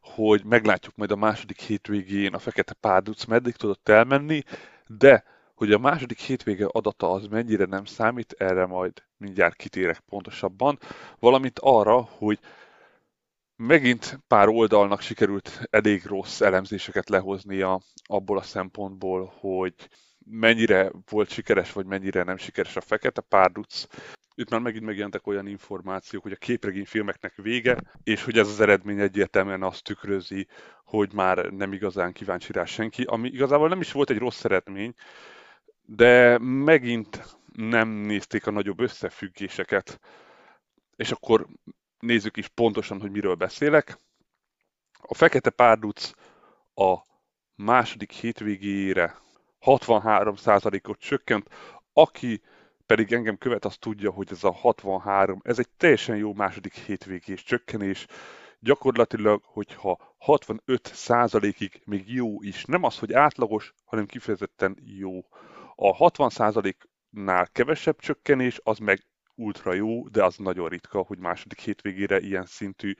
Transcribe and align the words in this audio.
hogy 0.00 0.44
meglátjuk 0.44 0.96
majd 0.96 1.10
a 1.10 1.16
második 1.16 1.60
hétvégén 1.60 2.34
a 2.34 2.38
Fekete 2.38 2.72
Párduc 2.72 3.24
meddig 3.24 3.54
tudott 3.56 3.88
elmenni, 3.88 4.42
de 4.86 5.24
hogy 5.54 5.72
a 5.72 5.78
második 5.78 6.18
hétvége 6.18 6.66
adata 6.66 7.10
az 7.10 7.26
mennyire 7.26 7.64
nem 7.64 7.84
számít, 7.84 8.34
erre 8.38 8.66
majd 8.66 8.92
mindjárt 9.16 9.56
kitérek 9.56 10.00
pontosabban, 10.00 10.78
valamint 11.18 11.58
arra, 11.58 12.00
hogy 12.00 12.38
megint 13.56 14.20
pár 14.26 14.48
oldalnak 14.48 15.00
sikerült 15.00 15.60
elég 15.70 16.04
rossz 16.04 16.40
elemzéseket 16.40 17.08
lehoznia 17.08 17.80
abból 18.02 18.38
a 18.38 18.42
szempontból, 18.42 19.32
hogy 19.40 19.74
mennyire 20.26 20.90
volt 21.10 21.30
sikeres, 21.30 21.72
vagy 21.72 21.86
mennyire 21.86 22.22
nem 22.22 22.36
sikeres 22.36 22.76
a 22.76 22.80
Fekete 22.80 23.20
Párduc. 23.20 23.86
Itt 24.40 24.50
már 24.50 24.60
megint 24.60 24.84
megjelentek 24.84 25.26
olyan 25.26 25.46
információk, 25.46 26.22
hogy 26.22 26.32
a 26.32 26.36
képregényfilmeknek 26.36 27.34
vége, 27.36 27.76
és 28.02 28.24
hogy 28.24 28.38
ez 28.38 28.48
az 28.48 28.60
eredmény 28.60 29.00
egyértelműen 29.00 29.62
azt 29.62 29.84
tükrözi, 29.84 30.46
hogy 30.84 31.12
már 31.12 31.36
nem 31.44 31.72
igazán 31.72 32.12
kíváncsi 32.12 32.52
rá 32.52 32.64
senki, 32.64 33.02
ami 33.02 33.28
igazából 33.28 33.68
nem 33.68 33.80
is 33.80 33.92
volt 33.92 34.10
egy 34.10 34.18
rossz 34.18 34.44
eredmény, 34.44 34.94
de 35.82 36.38
megint 36.38 37.36
nem 37.52 37.88
nézték 37.88 38.46
a 38.46 38.50
nagyobb 38.50 38.80
összefüggéseket. 38.80 40.00
És 40.96 41.10
akkor 41.10 41.46
nézzük 41.98 42.36
is 42.36 42.48
pontosan, 42.48 43.00
hogy 43.00 43.10
miről 43.10 43.34
beszélek. 43.34 43.98
A 45.02 45.14
Fekete 45.14 45.50
Párduc 45.50 46.12
a 46.74 46.96
második 47.54 48.10
hétvégére 48.10 49.16
63%-ot 49.60 50.98
csökkent, 50.98 51.48
aki 51.92 52.42
pedig 52.90 53.12
engem 53.12 53.38
követ, 53.38 53.64
az 53.64 53.76
tudja, 53.76 54.10
hogy 54.10 54.28
ez 54.30 54.44
a 54.44 54.52
63, 54.52 55.40
ez 55.44 55.58
egy 55.58 55.68
teljesen 55.76 56.16
jó 56.16 56.34
második 56.34 56.74
hétvégés 56.74 57.42
csökkenés. 57.42 58.06
Gyakorlatilag, 58.60 59.42
hogyha 59.44 60.16
65%-ig 60.26 61.82
még 61.84 62.12
jó 62.12 62.42
is, 62.42 62.64
nem 62.64 62.82
az, 62.82 62.98
hogy 62.98 63.12
átlagos, 63.12 63.74
hanem 63.84 64.06
kifejezetten 64.06 64.78
jó. 64.82 65.20
A 65.74 66.10
60%-nál 66.10 67.48
kevesebb 67.52 67.98
csökkenés, 67.98 68.60
az 68.62 68.78
meg 68.78 69.04
ultra 69.34 69.72
jó, 69.72 70.08
de 70.08 70.24
az 70.24 70.36
nagyon 70.36 70.68
ritka, 70.68 70.98
hogy 70.98 71.18
második 71.18 71.60
hétvégére 71.60 72.20
ilyen 72.20 72.46
szintű 72.46 72.94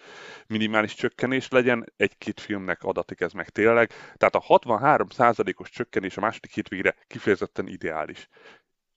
minimális 0.47 0.95
csökkenés 0.95 1.49
legyen. 1.49 1.93
Egy-két 1.97 2.41
filmnek 2.41 2.83
adatik 2.83 3.21
ez 3.21 3.33
meg 3.33 3.49
tényleg. 3.49 3.93
Tehát 4.17 4.35
a 4.35 4.45
63%-os 4.59 5.71
csökkenés 5.71 6.17
a 6.17 6.21
második 6.21 6.55
hétvégére 6.55 6.97
kifejezetten 7.07 7.67
ideális. 7.67 8.29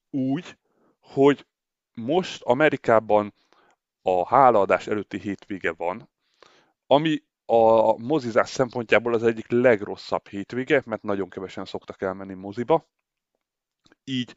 Úgy, 0.10 0.58
hogy 1.04 1.46
most 1.94 2.42
Amerikában 2.42 3.34
a 4.02 4.28
hálaadás 4.28 4.88
előtti 4.88 5.20
hétvége 5.20 5.74
van, 5.74 6.10
ami 6.88 7.24
a 7.46 7.98
mozizás 7.98 8.50
szempontjából 8.50 9.14
az 9.14 9.24
egyik 9.24 9.52
legrosszabb 9.52 10.28
hétvége, 10.28 10.82
mert 10.86 11.04
nagyon 11.04 11.30
kevesen 11.30 11.66
szoktak 11.66 12.02
elmenni 12.02 12.34
moziba. 12.34 12.88
Így, 14.04 14.36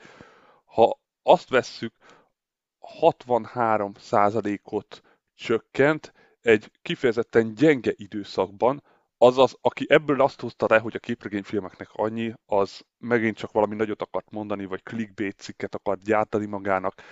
ha 0.64 1.00
azt 1.22 1.48
vesszük, 1.48 1.94
63%-ot 3.00 5.02
csökkent 5.34 6.12
egy 6.40 6.70
kifejezetten 6.82 7.54
gyenge 7.54 7.92
időszakban, 7.96 8.82
azaz, 9.18 9.56
aki 9.60 9.86
ebből 9.88 10.20
azt 10.20 10.40
hozta 10.40 10.66
le, 10.68 10.78
hogy 10.78 10.96
a 10.96 10.98
képregényfilmeknek 10.98 11.88
annyi, 11.92 12.32
az 12.46 12.80
megint 12.98 13.36
csak 13.36 13.52
valami 13.52 13.74
nagyot 13.74 14.02
akart 14.02 14.30
mondani, 14.30 14.64
vagy 14.64 14.82
clickbait 14.82 15.38
cikket 15.38 15.74
akart 15.74 16.02
gyártani 16.02 16.46
magának, 16.46 17.02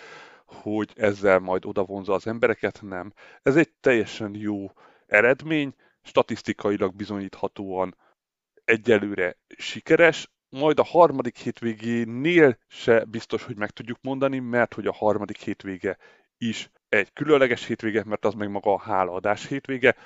hogy 0.47 0.93
ezzel 0.95 1.39
majd 1.39 1.65
odavonza 1.65 2.13
az 2.13 2.27
embereket, 2.27 2.83
nem. 2.83 3.13
Ez 3.43 3.57
egy 3.57 3.73
teljesen 3.81 4.35
jó 4.35 4.71
eredmény, 5.07 5.75
statisztikailag 6.03 6.95
bizonyíthatóan 6.95 7.97
egyelőre 8.65 9.37
sikeres, 9.57 10.33
majd 10.49 10.79
a 10.79 10.85
harmadik 10.85 11.37
hétvégénél 11.37 12.59
se 12.69 13.05
biztos, 13.05 13.43
hogy 13.43 13.57
meg 13.57 13.71
tudjuk 13.71 13.99
mondani, 14.03 14.39
mert 14.39 14.75
hogy 14.75 14.87
a 14.87 14.93
harmadik 14.93 15.39
hétvége 15.39 15.97
is 16.39 16.71
egy 16.89 17.13
különleges 17.13 17.67
hétvége, 17.67 18.03
mert 18.05 18.25
az 18.25 18.35
meg 18.35 18.51
maga 18.51 18.73
a 18.73 18.79
hálaadás 18.79 19.47
hétvége, 19.47 19.97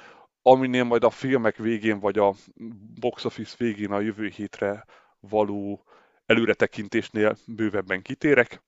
aminél 0.50 0.84
majd 0.84 1.04
a 1.04 1.10
filmek 1.10 1.56
végén, 1.56 2.00
vagy 2.00 2.19
a 2.19 2.34
box 3.00 3.25
office 3.25 3.54
végén 3.59 3.91
a 3.91 4.00
jövő 4.00 4.26
hétre 4.26 4.84
való 5.20 5.84
előretekintésnél 6.26 7.36
bővebben 7.47 8.03
kitérek. 8.03 8.62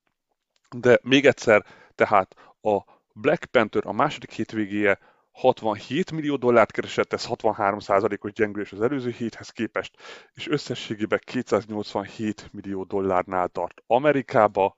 De 0.77 0.99
még 1.03 1.27
egyszer, 1.27 1.65
tehát 1.95 2.35
a 2.63 2.79
Black 3.13 3.45
Panther 3.45 3.87
a 3.87 3.93
második 3.93 4.33
hétvégéje 4.33 4.99
67 5.33 6.13
millió 6.13 6.37
dollárt 6.37 6.71
keresett, 6.71 7.13
ez 7.13 7.27
63%-os 7.29 8.33
gyengülés 8.33 8.73
az 8.73 8.81
előző 8.81 9.11
héthez 9.11 9.51
képest, 9.51 9.97
és 10.35 10.49
összességében 10.49 11.21
287 11.25 12.49
millió 12.53 12.85
dollárnál 12.85 13.49
tart 13.49 13.83
Amerikába, 13.87 14.77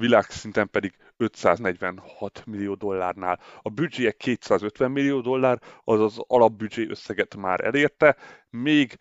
világszinten 0.00 0.70
pedig 0.70 0.92
546 1.16 2.42
millió 2.46 2.74
dollárnál. 2.74 3.40
A 3.62 3.68
büdzséje 3.68 4.12
250 4.12 4.90
millió 4.90 5.20
dollár, 5.20 5.60
azaz 5.84 6.18
az 6.18 6.24
alapbüdzsé 6.26 6.86
összeget 6.88 7.36
már 7.36 7.64
elérte, 7.64 8.16
még 8.50 8.98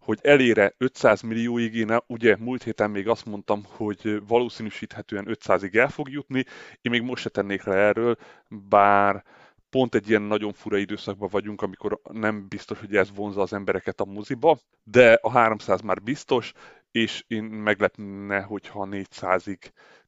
hogy 0.00 0.18
elére 0.22 0.74
500 0.78 1.20
millióig, 1.20 1.74
én 1.74 1.96
ugye 2.06 2.36
múlt 2.36 2.62
héten 2.62 2.90
még 2.90 3.08
azt 3.08 3.24
mondtam, 3.24 3.62
hogy 3.66 4.22
valószínűsíthetően 4.26 5.26
500-ig 5.28 5.74
el 5.74 5.88
fog 5.88 6.10
jutni, 6.10 6.44
én 6.80 6.90
még 6.90 7.02
most 7.02 7.22
se 7.22 7.28
tennék 7.28 7.64
le 7.64 7.74
erről, 7.74 8.16
bár 8.48 9.24
pont 9.70 9.94
egy 9.94 10.08
ilyen 10.08 10.22
nagyon 10.22 10.52
fura 10.52 10.76
időszakban 10.76 11.28
vagyunk, 11.32 11.62
amikor 11.62 12.00
nem 12.12 12.48
biztos, 12.48 12.78
hogy 12.78 12.96
ez 12.96 13.14
vonza 13.14 13.40
az 13.40 13.52
embereket 13.52 14.00
a 14.00 14.04
moziba, 14.04 14.58
de 14.82 15.18
a 15.22 15.30
300 15.30 15.80
már 15.80 16.02
biztos, 16.02 16.52
és 16.90 17.24
én 17.26 17.44
meglepne, 17.44 18.40
hogyha 18.40 18.88
400-ig 18.90 19.58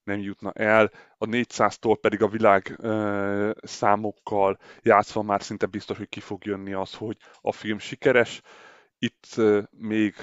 nem 0.05 0.19
jutna 0.21 0.53
el. 0.53 0.91
A 1.19 1.27
400-tól 1.27 1.97
pedig 2.01 2.23
a 2.23 2.29
világ 2.29 2.75
ö, 2.79 3.51
számokkal 3.63 4.59
játszva 4.83 5.23
már 5.23 5.43
szinte 5.43 5.67
biztos, 5.67 5.97
hogy 5.97 6.09
ki 6.09 6.21
fog 6.21 6.45
jönni 6.45 6.73
az, 6.73 6.95
hogy 6.95 7.17
a 7.41 7.53
film 7.53 7.79
sikeres. 7.79 8.41
Itt 8.99 9.27
ö, 9.37 9.63
még 9.71 10.15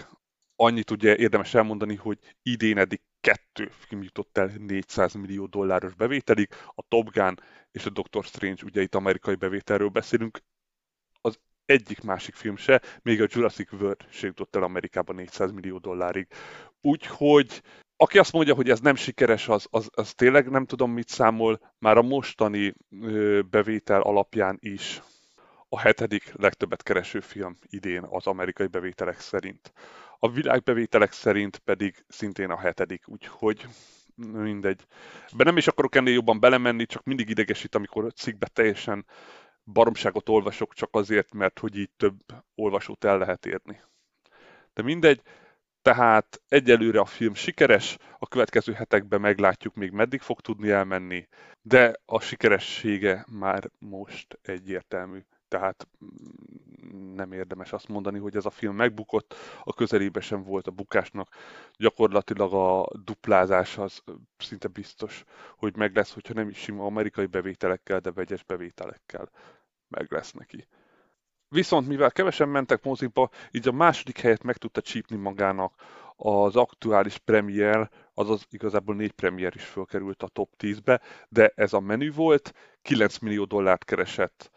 annyit 0.56 0.92
ugye 0.92 1.18
érdemes 1.18 1.54
elmondani, 1.54 1.96
hogy 1.96 2.20
idén 2.42 2.78
eddig 2.78 3.02
kettő 3.22 3.72
film 3.72 4.04
jutott 4.04 4.38
el 4.38 4.52
400 4.58 5.14
millió 5.14 5.46
dolláros 5.46 5.94
bevételig, 5.94 6.50
a 6.76 6.84
Top 6.88 7.12
Gun 7.12 7.40
és 7.72 7.86
a 7.86 7.90
Doctor 7.90 8.24
Strange, 8.24 8.64
ugye 8.66 8.82
itt 8.82 8.96
amerikai 8.96 9.36
bevételről 9.36 9.90
beszélünk, 9.90 10.40
az 11.22 11.40
egyik 11.66 12.02
másik 12.02 12.36
film 12.36 12.56
se, 12.56 12.82
még 13.02 13.22
a 13.22 13.28
Jurassic 13.30 13.72
World 13.72 14.06
se 14.10 14.28
jutott 14.28 14.56
el 14.56 14.64
Amerikában 14.64 15.16
400 15.16 15.52
millió 15.52 15.78
dollárig. 15.78 16.28
Úgyhogy 16.82 17.62
aki 18.02 18.18
azt 18.18 18.32
mondja, 18.32 18.54
hogy 18.54 18.70
ez 18.70 18.80
nem 18.80 18.96
sikeres, 18.96 19.48
az, 19.48 19.68
az, 19.70 19.90
az 19.94 20.14
tényleg 20.14 20.50
nem 20.50 20.66
tudom 20.66 20.92
mit 20.92 21.08
számol, 21.08 21.74
már 21.78 21.98
a 21.98 22.02
mostani 22.02 22.74
bevétel 23.50 24.02
alapján 24.02 24.58
is 24.62 25.02
a 25.70 25.80
hetedik 25.80 26.34
legtöbbet 26.36 26.84
kereső 26.84 27.20
film 27.20 27.58
idén 27.70 28.04
az 28.10 28.28
amerikai 28.28 28.68
bevételek 28.68 29.20
szerint. 29.20 29.74
A 30.20 30.32
világbevételek 30.32 31.12
szerint 31.12 31.58
pedig 31.58 32.06
szintén 32.08 32.50
a 32.50 32.58
hetedik, 32.58 33.08
úgyhogy 33.08 33.68
mindegy. 34.16 34.86
Be 35.36 35.44
nem 35.44 35.58
is 35.58 35.68
akarok 35.68 35.96
ennél 35.96 36.14
jobban 36.14 36.40
belemenni, 36.40 36.86
csak 36.86 37.04
mindig 37.04 37.30
idegesít, 37.30 37.76
amikor 37.76 38.14
cikkbe 38.14 38.48
teljesen 38.48 39.06
baromságot 39.64 40.30
olvasok, 40.30 40.74
csak 40.74 40.90
azért, 40.92 41.34
mert 41.34 41.60
hogy 41.60 41.76
így 41.76 41.92
több 41.98 42.20
olvasót 42.56 43.04
el 43.04 43.18
lehet 43.18 43.46
érni. 43.46 43.82
De 44.74 44.82
mindegy, 44.82 45.22
Tehát 45.82 46.42
egyelőre 46.48 47.00
a 47.00 47.06
film 47.06 47.34
sikeres, 47.34 47.98
a 48.18 48.28
következő 48.28 48.74
hetekben 48.74 49.22
meglátjuk 49.22 49.76
még 49.76 49.92
meddig 49.92 50.22
fog 50.22 50.42
tudni 50.42 50.70
elmenni, 50.70 51.28
de 51.62 51.96
a 52.06 52.20
sikeressége 52.20 53.26
már 53.32 53.70
most 53.80 54.40
egyértelmű. 54.42 55.20
Tehát 55.48 55.88
mm, 56.06 57.14
nem 57.16 57.32
érdemes 57.32 57.74
azt 57.74 57.88
mondani, 57.88 58.20
hogy 58.20 58.36
ez 58.36 58.46
a 58.46 58.50
film 58.50 58.76
megbukott, 58.76 59.36
a 59.64 59.74
közelébe 59.74 60.20
sem 60.22 60.44
volt 60.44 60.68
a 60.68 60.72
bukásnak. 60.72 61.36
Gyakorlatilag 61.78 62.54
a 62.54 62.88
duplázás 63.04 63.78
az 63.78 64.04
szinte 64.38 64.68
biztos, 64.68 65.24
hogy 65.58 65.76
meg 65.76 65.96
lesz, 65.96 66.14
hogyha 66.14 66.34
nem 66.34 66.50
is 66.50 66.58
sima 66.58 66.86
amerikai 66.86 67.26
bevételekkel, 67.26 68.00
de 68.00 68.12
vegyes 68.12 68.44
bevételekkel 68.44 69.30
meg 69.88 70.12
lesz 70.12 70.32
neki. 70.32 70.68
Viszont 71.50 71.88
mivel 71.88 72.12
kevesen 72.12 72.50
mentek 72.50 72.84
moziba, 72.84 73.30
így 73.52 73.68
a 73.68 73.72
második 73.72 74.20
helyet 74.20 74.44
meg 74.44 74.58
tudta 74.58 74.82
csípni 74.82 75.16
magának. 75.16 75.74
Az 76.16 76.56
aktuális 76.56 77.18
premier, 77.18 77.90
azaz 78.14 78.46
igazából 78.50 78.96
négy 78.96 79.12
premier 79.12 79.56
is 79.56 79.64
fölkerült 79.64 80.24
a 80.24 80.28
top 80.28 80.50
10-be, 80.58 81.02
de 81.30 81.52
ez 81.56 81.74
a 81.74 81.80
menü 81.80 82.12
volt, 82.12 82.54
9 82.82 83.18
millió 83.18 83.44
dollárt 83.44 83.84
keresett 83.84 84.52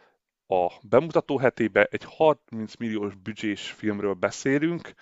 a 0.47 0.73
bemutató 0.83 1.39
hetébe, 1.39 1.85
egy 1.85 2.05
30 2.05 2.77
milliós 2.79 3.15
büdzsés 3.15 3.71
filmről 3.71 4.15
beszélünk, 4.15 4.94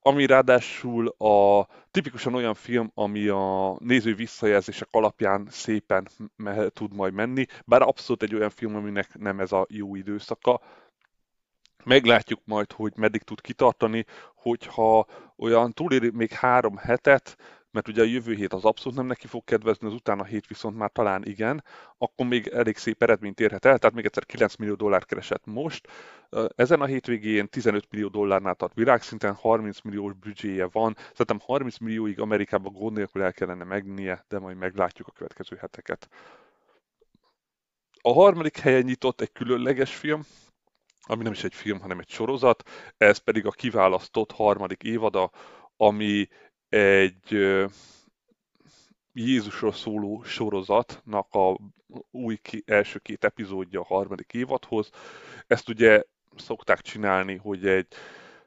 ami 0.00 0.26
ráadásul 0.26 1.08
a 1.08 1.66
tipikusan 1.90 2.34
olyan 2.34 2.54
film, 2.54 2.90
ami 2.94 3.28
a 3.28 3.76
néző 3.78 4.14
visszajelzések 4.14 4.88
alapján 4.90 5.46
szépen 5.50 6.08
tud 6.68 6.94
majd 6.94 7.12
menni, 7.12 7.46
bár 7.64 7.82
abszolút 7.82 8.22
egy 8.22 8.34
olyan 8.34 8.50
film, 8.50 8.76
aminek 8.76 9.18
nem 9.18 9.40
ez 9.40 9.52
a 9.52 9.66
jó 9.68 9.94
időszaka, 9.94 10.60
meglátjuk 11.84 12.40
majd, 12.44 12.72
hogy 12.72 12.92
meddig 12.96 13.22
tud 13.22 13.40
kitartani, 13.40 14.04
hogyha 14.34 15.06
olyan 15.36 15.72
túléri 15.72 16.10
még 16.10 16.30
három 16.30 16.76
hetet, 16.76 17.36
mert 17.74 17.88
ugye 17.88 18.02
a 18.02 18.04
jövő 18.04 18.34
hét 18.34 18.52
az 18.52 18.64
abszolút 18.64 18.98
nem 18.98 19.06
neki 19.06 19.26
fog 19.26 19.44
kedvezni, 19.44 19.86
az 19.86 19.92
utána 19.92 20.24
hét 20.24 20.46
viszont 20.46 20.76
már 20.76 20.90
talán 20.90 21.24
igen, 21.24 21.64
akkor 21.98 22.26
még 22.26 22.46
elég 22.46 22.76
szép 22.76 23.02
eredményt 23.02 23.40
érhet 23.40 23.64
el, 23.64 23.78
tehát 23.78 23.94
még 23.94 24.04
egyszer 24.04 24.26
9 24.26 24.56
millió 24.56 24.74
dollár 24.74 25.04
keresett 25.04 25.46
most. 25.46 25.88
Ezen 26.56 26.80
a 26.80 26.84
hétvégén 26.84 27.48
15 27.48 27.86
millió 27.90 28.08
dollárnál 28.08 28.54
tart 28.54 28.74
világszinten, 28.74 29.34
30 29.34 29.80
milliós 29.80 30.12
büdzséje 30.12 30.68
van, 30.72 30.96
szerintem 30.96 31.38
30 31.40 31.78
millióig 31.78 32.20
Amerikában 32.20 32.72
gond 32.72 32.96
nélkül 32.96 33.22
el 33.22 33.32
kellene 33.32 33.64
megnie, 33.64 34.24
de 34.28 34.38
majd 34.38 34.56
meglátjuk 34.56 35.08
a 35.08 35.12
következő 35.12 35.56
heteket. 35.56 36.08
A 38.00 38.12
harmadik 38.12 38.58
helyen 38.58 38.82
nyitott 38.82 39.20
egy 39.20 39.32
különleges 39.32 39.94
film, 39.94 40.22
ami 41.06 41.22
nem 41.22 41.32
is 41.32 41.44
egy 41.44 41.54
film, 41.54 41.80
hanem 41.80 41.98
egy 41.98 42.08
sorozat, 42.08 42.68
ez 42.96 43.18
pedig 43.18 43.46
a 43.46 43.50
kiválasztott 43.50 44.32
harmadik 44.32 44.82
évada, 44.82 45.30
ami 45.76 46.28
egy 46.68 47.38
Jézusról 49.12 49.72
szóló 49.72 50.22
sorozatnak 50.22 51.34
a 51.34 51.58
új 52.10 52.38
első 52.64 52.98
két 52.98 53.24
epizódja 53.24 53.80
a 53.80 53.84
harmadik 53.84 54.32
évadhoz. 54.32 54.90
Ezt 55.46 55.68
ugye 55.68 56.02
szokták 56.36 56.80
csinálni, 56.80 57.36
hogy 57.36 57.66
egy 57.66 57.86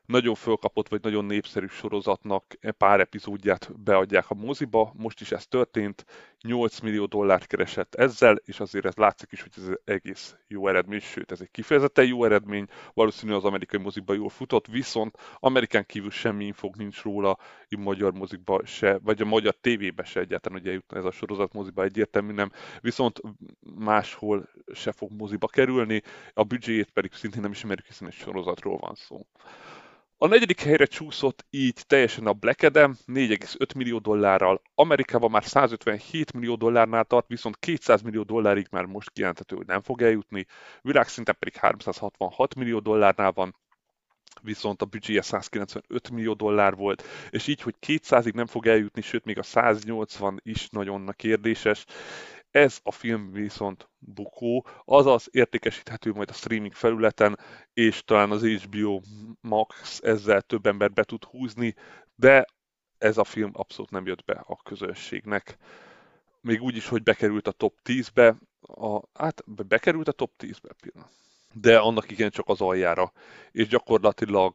nagyon 0.07 0.35
fölkapott 0.35 0.87
vagy 0.87 1.01
nagyon 1.01 1.25
népszerű 1.25 1.67
sorozatnak 1.67 2.57
pár 2.77 2.99
epizódját 2.99 3.81
beadják 3.81 4.29
a 4.29 4.33
moziba, 4.33 4.91
most 4.95 5.21
is 5.21 5.31
ez 5.31 5.47
történt, 5.47 6.05
8 6.41 6.79
millió 6.79 7.05
dollárt 7.05 7.47
keresett 7.47 7.95
ezzel, 7.95 8.35
és 8.45 8.59
azért 8.59 8.85
ez 8.85 8.95
látszik 8.95 9.31
is, 9.31 9.41
hogy 9.41 9.51
ez 9.55 9.69
egész 9.83 10.35
jó 10.47 10.67
eredmény, 10.67 10.99
sőt 10.99 11.31
ez 11.31 11.41
egy 11.41 11.51
kifejezetten 11.51 12.05
jó 12.05 12.23
eredmény, 12.23 12.67
valószínű 12.93 13.33
az 13.33 13.43
amerikai 13.43 13.79
moziba 13.79 14.13
jól 14.13 14.29
futott, 14.29 14.67
viszont 14.67 15.17
Amerikán 15.39 15.85
kívül 15.85 16.11
semmi 16.11 16.45
infog 16.45 16.75
nincs 16.75 17.01
róla, 17.01 17.37
a 17.69 17.77
magyar 17.77 18.13
mozikba 18.13 18.65
se, 18.65 18.99
vagy 19.03 19.21
a 19.21 19.25
magyar 19.25 19.55
tévébe 19.61 20.03
se 20.03 20.19
egyáltalán, 20.19 20.59
hogy 20.59 20.67
eljutna 20.67 20.97
ez 20.97 21.05
a 21.05 21.11
sorozat 21.11 21.53
moziba 21.53 21.83
egyértelmű 21.83 22.33
nem, 22.33 22.51
viszont 22.81 23.21
máshol 23.75 24.49
se 24.73 24.91
fog 24.91 25.11
moziba 25.11 25.47
kerülni, 25.47 26.01
a 26.33 26.43
büdzséjét 26.43 26.89
pedig 26.89 27.13
szintén 27.13 27.41
nem 27.41 27.51
ismerjük, 27.51 27.85
hiszen 27.85 28.07
egy 28.07 28.13
sorozatról 28.13 28.77
van 28.77 28.95
szó. 28.95 29.25
A 30.19 30.27
negyedik 30.27 30.61
helyre 30.61 30.85
csúszott 30.85 31.45
így 31.49 31.83
teljesen 31.87 32.27
a 32.27 32.33
Black 32.33 32.63
Adam 32.63 32.93
4,5 33.05 33.75
millió 33.75 33.97
dollárral, 33.97 34.61
Amerikában 34.75 35.31
már 35.31 35.43
157 35.43 36.33
millió 36.33 36.55
dollárnál 36.55 37.05
tart, 37.05 37.27
viszont 37.27 37.57
200 37.59 38.01
millió 38.01 38.23
dollárig 38.23 38.67
már 38.71 38.85
most 38.85 39.09
kijelenthető, 39.09 39.55
hogy 39.55 39.65
nem 39.65 39.81
fog 39.81 40.01
eljutni, 40.01 40.45
világszinten 40.81 41.35
pedig 41.39 41.55
366 41.55 42.55
millió 42.55 42.79
dollárnál 42.79 43.31
van, 43.31 43.55
viszont 44.41 44.81
a 44.81 44.85
büdzséje 44.85 45.21
195 45.21 46.09
millió 46.09 46.33
dollár 46.33 46.75
volt, 46.75 47.03
és 47.29 47.47
így, 47.47 47.61
hogy 47.61 47.75
200-ig 47.87 48.33
nem 48.33 48.45
fog 48.45 48.67
eljutni, 48.67 49.01
sőt 49.01 49.25
még 49.25 49.37
a 49.37 49.43
180 49.43 50.39
is 50.43 50.69
nagyon 50.69 51.13
kérdéses, 51.15 51.85
ez 52.57 52.79
a 52.83 52.91
film 52.91 53.31
viszont 53.31 53.89
bukó, 53.99 54.67
azaz 54.85 55.27
értékesíthető 55.31 56.11
majd 56.11 56.29
a 56.29 56.33
streaming 56.33 56.73
felületen, 56.73 57.39
és 57.73 58.03
talán 58.05 58.31
az 58.31 58.45
HBO 58.45 59.01
Max 59.41 59.99
ezzel 60.03 60.41
több 60.41 60.65
ember 60.65 60.91
be 60.91 61.03
tud 61.03 61.23
húzni, 61.23 61.75
de 62.15 62.45
ez 62.97 63.17
a 63.17 63.23
film 63.23 63.51
abszolút 63.53 63.91
nem 63.91 64.05
jött 64.05 64.25
be 64.25 64.43
a 64.47 64.61
közönségnek. 64.63 65.57
Még 66.41 66.61
úgy 66.61 66.75
is, 66.75 66.87
hogy 66.87 67.03
bekerült 67.03 67.47
a 67.47 67.51
top 67.51 67.73
10-be, 67.83 68.35
a, 68.61 69.01
hát 69.13 69.43
bekerült 69.67 70.07
a 70.07 70.11
top 70.11 70.31
10-be 70.37 70.69
pillanat. 70.81 71.11
De 71.53 71.77
annak 71.77 72.11
igen 72.11 72.29
csak 72.29 72.49
az 72.49 72.61
aljára, 72.61 73.11
és 73.51 73.67
gyakorlatilag 73.67 74.53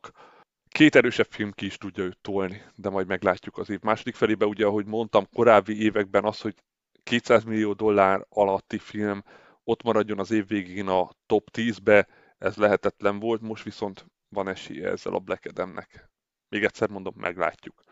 két 0.69 0.97
erősebb 0.97 1.31
film 1.31 1.53
ki 1.53 1.67
is 1.67 1.77
tudja 1.77 2.05
őt 2.05 2.19
tolni, 2.21 2.63
de 2.75 2.89
majd 2.89 3.07
meglátjuk 3.07 3.59
az 3.59 3.71
év 3.71 3.81
második 3.81 4.15
felébe. 4.15 4.47
Ugye, 4.47 4.67
ahogy 4.67 4.87
mondtam, 4.87 5.27
korábbi 5.33 5.83
években 5.83 6.25
az, 6.25 6.41
hogy 6.41 6.55
200 7.03 7.45
millió 7.45 7.73
dollár 7.73 8.27
alatti 8.29 8.79
film 8.79 9.23
ott 9.65 9.83
maradjon 9.83 10.19
az 10.19 10.31
év 10.31 10.47
végén 10.47 10.89
a 10.89 11.11
top 11.27 11.49
10-be, 11.53 12.09
ez 12.39 12.57
lehetetlen 12.57 13.19
volt, 13.19 13.41
most 13.41 13.65
viszont 13.65 14.07
van 14.29 14.49
esélye 14.49 14.89
ezzel 14.89 15.15
a 15.15 15.19
Black 15.19 15.45
Adamnek. 15.45 16.11
Még 16.49 16.65
egyszer 16.65 16.89
mondom, 16.89 17.15
meglátjuk. 17.17 17.83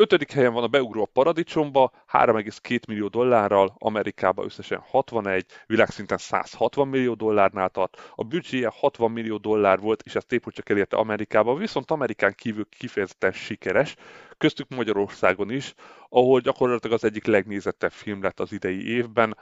Ötödik 0.00 0.32
helyen 0.32 0.52
van 0.52 0.62
a 0.62 0.68
beugró 0.68 1.02
a 1.02 1.08
paradicsomba, 1.12 1.92
3,2 2.12 2.86
millió 2.86 3.08
dollárral, 3.08 3.74
Amerikában 3.78 4.44
összesen 4.44 4.78
61, 4.78 5.46
világszinten 5.66 6.18
160 6.18 6.88
millió 6.88 7.14
dollárnál 7.14 7.68
tart. 7.68 8.12
A 8.14 8.24
büdzséje 8.24 8.68
60 8.74 9.10
millió 9.10 9.36
dollár 9.36 9.78
volt, 9.80 10.02
és 10.02 10.14
ezt 10.14 10.32
épp 10.32 10.48
csak 10.48 10.68
elérte 10.68 10.96
Amerikába, 10.96 11.54
viszont 11.54 11.90
Amerikán 11.90 12.34
kívül 12.34 12.68
kifejezetten 12.68 13.32
sikeres, 13.32 13.96
köztük 14.38 14.68
Magyarországon 14.68 15.50
is, 15.50 15.74
ahol 16.08 16.40
gyakorlatilag 16.40 16.96
az 16.96 17.04
egyik 17.04 17.24
legnézettebb 17.24 17.92
film 17.92 18.22
lett 18.22 18.40
az 18.40 18.52
idei 18.52 18.88
évben. 18.88 19.36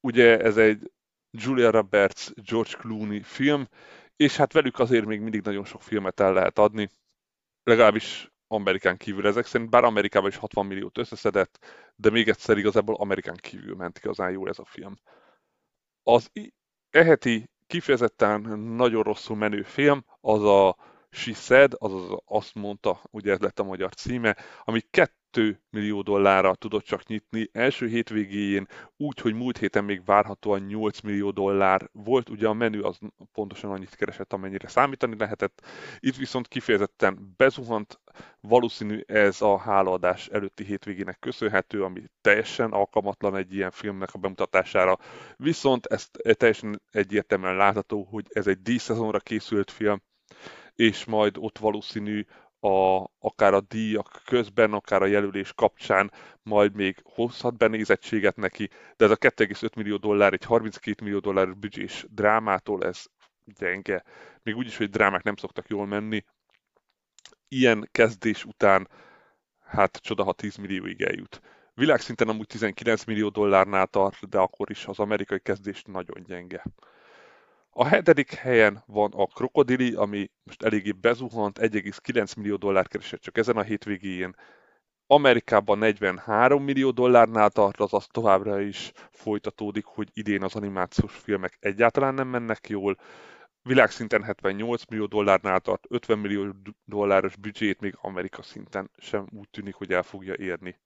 Ugye 0.00 0.38
ez 0.38 0.56
egy 0.56 0.92
Julia 1.30 1.70
Roberts, 1.70 2.30
George 2.34 2.76
Clooney 2.78 3.22
film, 3.22 3.68
és 4.16 4.36
hát 4.36 4.52
velük 4.52 4.78
azért 4.78 5.06
még 5.06 5.20
mindig 5.20 5.42
nagyon 5.42 5.64
sok 5.64 5.82
filmet 5.82 6.20
el 6.20 6.32
lehet 6.32 6.58
adni, 6.58 6.88
legalábbis 7.62 8.32
Amerikán 8.54 8.96
kívül 8.96 9.26
ezek 9.26 9.46
szerint, 9.46 9.70
bár 9.70 9.84
Amerikában 9.84 10.28
is 10.28 10.36
60 10.36 10.66
milliót 10.66 10.98
összeszedett, 10.98 11.64
de 11.96 12.10
még 12.10 12.28
egyszer 12.28 12.58
igazából 12.58 12.94
Amerikán 12.94 13.36
kívül 13.36 13.76
ment 13.76 13.98
igazán 13.98 14.30
jól 14.30 14.48
ez 14.48 14.58
a 14.58 14.64
film. 14.64 14.94
Az 16.02 16.30
eheti 16.90 17.50
kifejezetten 17.66 18.40
nagyon 18.58 19.02
rosszul 19.02 19.36
menő 19.36 19.62
film, 19.62 20.04
az 20.20 20.42
a 20.42 20.76
She 21.10 21.32
Said, 21.32 21.72
azaz 21.78 22.18
azt 22.24 22.54
mondta, 22.54 23.00
ugye 23.10 23.32
ez 23.32 23.38
lett 23.38 23.58
a 23.58 23.64
magyar 23.64 23.94
címe, 23.94 24.36
ami 24.64 24.80
2 25.34 25.60
millió 25.70 26.02
dollárra 26.02 26.54
tudott 26.54 26.84
csak 26.84 27.06
nyitni. 27.06 27.48
Első 27.52 27.86
hétvégéjén 27.88 28.68
úgy, 28.96 29.20
hogy 29.20 29.34
múlt 29.34 29.58
héten 29.58 29.84
még 29.84 30.04
várhatóan 30.04 30.60
8 30.60 31.00
millió 31.00 31.30
dollár 31.30 31.88
volt, 31.92 32.28
ugye 32.28 32.48
a 32.48 32.52
menü 32.52 32.80
az 32.80 32.98
pontosan 33.32 33.70
annyit 33.70 33.94
keresett, 33.94 34.32
amennyire 34.32 34.68
számítani 34.68 35.16
lehetett. 35.16 35.66
Itt 35.98 36.16
viszont 36.16 36.48
kifejezetten 36.48 37.34
bezuhant, 37.36 38.00
valószínű 38.40 39.00
ez 39.06 39.42
a 39.42 39.58
hálaadás 39.58 40.28
előtti 40.28 40.64
hétvégének 40.64 41.18
köszönhető, 41.18 41.82
ami 41.82 42.02
teljesen 42.20 42.70
alkalmatlan 42.70 43.36
egy 43.36 43.54
ilyen 43.54 43.70
filmnek 43.70 44.14
a 44.14 44.18
bemutatására. 44.18 44.98
Viszont 45.36 45.86
ez 45.86 46.08
teljesen 46.32 46.82
egyértelműen 46.90 47.56
látható, 47.56 48.02
hogy 48.02 48.26
ez 48.28 48.46
egy 48.46 48.62
díjszezonra 48.62 49.18
készült 49.18 49.70
film, 49.70 50.02
és 50.74 51.04
majd 51.04 51.36
ott 51.38 51.58
valószínű 51.58 52.24
a, 52.64 53.10
akár 53.18 53.54
a 53.54 53.60
díjak 53.60 54.22
közben, 54.24 54.72
akár 54.72 55.02
a 55.02 55.06
jelölés 55.06 55.52
kapcsán 55.52 56.12
majd 56.42 56.74
még 56.74 57.00
hozhat 57.02 57.56
benézettséget 57.56 58.36
neki, 58.36 58.68
de 58.96 59.04
ez 59.04 59.10
a 59.10 59.16
2,5 59.16 59.76
millió 59.76 59.96
dollár, 59.96 60.32
egy 60.32 60.44
32 60.44 61.04
millió 61.04 61.18
dollár 61.18 61.56
büdzsés 61.56 62.06
drámától 62.10 62.84
ez 62.84 63.04
gyenge. 63.58 64.04
Még 64.42 64.56
úgyis, 64.56 64.76
hogy 64.76 64.90
drámák 64.90 65.22
nem 65.22 65.36
szoktak 65.36 65.68
jól 65.68 65.86
menni. 65.86 66.24
Ilyen 67.48 67.88
kezdés 67.92 68.44
után 68.44 68.88
hát 69.64 69.96
csoda, 69.96 70.24
ha 70.24 70.32
10 70.32 70.56
millióig 70.56 71.02
eljut. 71.02 71.40
Világszinten 71.74 72.28
amúgy 72.28 72.46
19 72.46 73.04
millió 73.04 73.28
dollárnál 73.28 73.86
tart, 73.86 74.28
de 74.28 74.38
akkor 74.38 74.70
is 74.70 74.86
az 74.86 74.98
amerikai 74.98 75.40
kezdés 75.40 75.82
nagyon 75.82 76.22
gyenge. 76.22 76.64
A 77.76 77.84
hetedik 77.86 78.32
helyen 78.34 78.82
van 78.86 79.12
a 79.12 79.26
Krokodili, 79.26 79.94
ami 79.94 80.30
most 80.42 80.62
eléggé 80.62 80.90
bezuhant, 80.90 81.58
1,9 81.58 82.36
millió 82.36 82.56
dollár 82.56 82.88
keresett 82.88 83.20
csak 83.20 83.36
ezen 83.38 83.56
a 83.56 83.62
hétvégén. 83.62 84.34
Amerikában 85.06 85.78
43 85.78 86.62
millió 86.62 86.90
dollárnál 86.90 87.50
tart, 87.50 87.80
azaz 87.80 88.06
továbbra 88.06 88.60
is 88.60 88.92
folytatódik, 89.10 89.84
hogy 89.84 90.08
idén 90.12 90.42
az 90.42 90.54
animációs 90.54 91.16
filmek 91.16 91.56
egyáltalán 91.60 92.14
nem 92.14 92.28
mennek 92.28 92.68
jól. 92.68 92.96
Világszinten 93.62 94.22
78 94.22 94.84
millió 94.84 95.06
dollárnál 95.06 95.60
tart, 95.60 95.84
50 95.88 96.18
millió 96.18 96.54
dolláros 96.84 97.36
büdzsét 97.36 97.80
még 97.80 97.94
Amerika 98.00 98.42
szinten 98.42 98.90
sem 98.96 99.26
úgy 99.30 99.48
tűnik, 99.50 99.74
hogy 99.74 99.92
el 99.92 100.02
fogja 100.02 100.34
érni. 100.36 100.78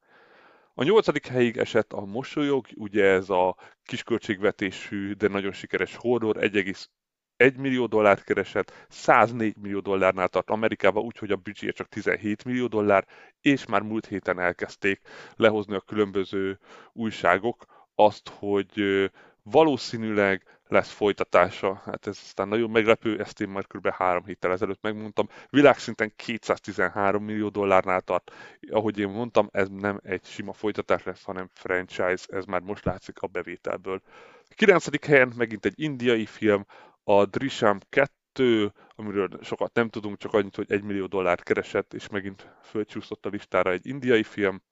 A 0.79 0.85
nyolcadik 0.85 1.27
helyig 1.27 1.57
esett 1.57 1.93
a 1.93 2.05
Mosolyog, 2.05 2.67
ugye 2.75 3.05
ez 3.05 3.31
a 3.31 3.57
kisköltségvetésű, 3.83 5.13
de 5.13 5.29
nagyon 5.29 5.53
sikeres 5.53 5.97
horror, 5.97 6.37
1,1 6.37 7.57
millió 7.57 7.87
dollárt 7.87 8.25
keresett, 8.25 8.87
104 8.89 9.57
millió 9.57 9.81
dollárnál 9.81 10.29
tart 10.29 10.51
Amerikába, 10.51 11.01
úgyhogy 11.01 11.31
a 11.31 11.37
büdzséje 11.37 11.73
csak 11.73 11.89
17 11.89 12.45
millió 12.45 12.67
dollár, 12.67 13.07
és 13.41 13.67
már 13.67 13.83
múlt 13.83 14.07
héten 14.07 14.41
elkezdték 14.41 15.01
lehozni 15.37 15.75
a 15.75 15.81
különböző 15.81 16.59
újságok 16.93 17.65
azt, 17.95 18.29
hogy 18.29 19.11
valószínűleg 19.43 20.58
lesz 20.69 20.91
folytatása. 20.91 21.83
Hát 21.85 22.07
ez 22.07 22.19
aztán 22.23 22.49
nagyon 22.49 22.71
meglepő, 22.71 23.21
ezt 23.21 23.41
én 23.41 23.49
már 23.49 23.67
kb. 23.67 23.89
három 23.89 24.25
héttel 24.25 24.53
ezelőtt 24.53 24.83
megmondtam. 24.83 25.29
Világszinten 25.51 26.13
213 26.17 27.25
millió 27.25 27.49
dollárnál 27.49 28.01
tart. 28.01 28.33
Ahogy 28.71 28.99
én 28.99 29.09
mondtam, 29.09 29.49
ez 29.53 29.69
nem 29.69 30.01
egy 30.03 30.25
sima 30.25 30.53
folytatás 30.53 31.05
lesz, 31.05 31.23
hanem 31.23 31.49
franchise, 31.53 32.25
ez 32.27 32.45
már 32.45 32.61
most 32.61 32.85
látszik 32.85 33.21
a 33.21 33.27
bevételből. 33.27 34.03
A 34.51 34.55
9. 34.55 35.07
helyen 35.07 35.33
megint 35.37 35.65
egy 35.65 35.81
indiai 35.81 36.27
film, 36.27 36.65
a 37.05 37.25
Drisham 37.25 37.79
2, 37.89 38.73
amiről 38.95 39.29
sokat 39.43 39.75
nem 39.75 39.89
tudunk, 39.89 40.19
csak 40.19 40.33
annyit, 40.33 40.57
hogy 40.57 40.73
1 40.73 40.83
millió 40.83 41.07
dollárt 41.07 41.43
keresett, 41.43 41.95
és 41.95 42.09
megint 42.09 42.49
fölcsúszott 42.63 43.27
a 43.27 43.29
listára 43.29 43.71
egy 43.71 43.87
indiai 43.87 44.23
film 44.23 44.63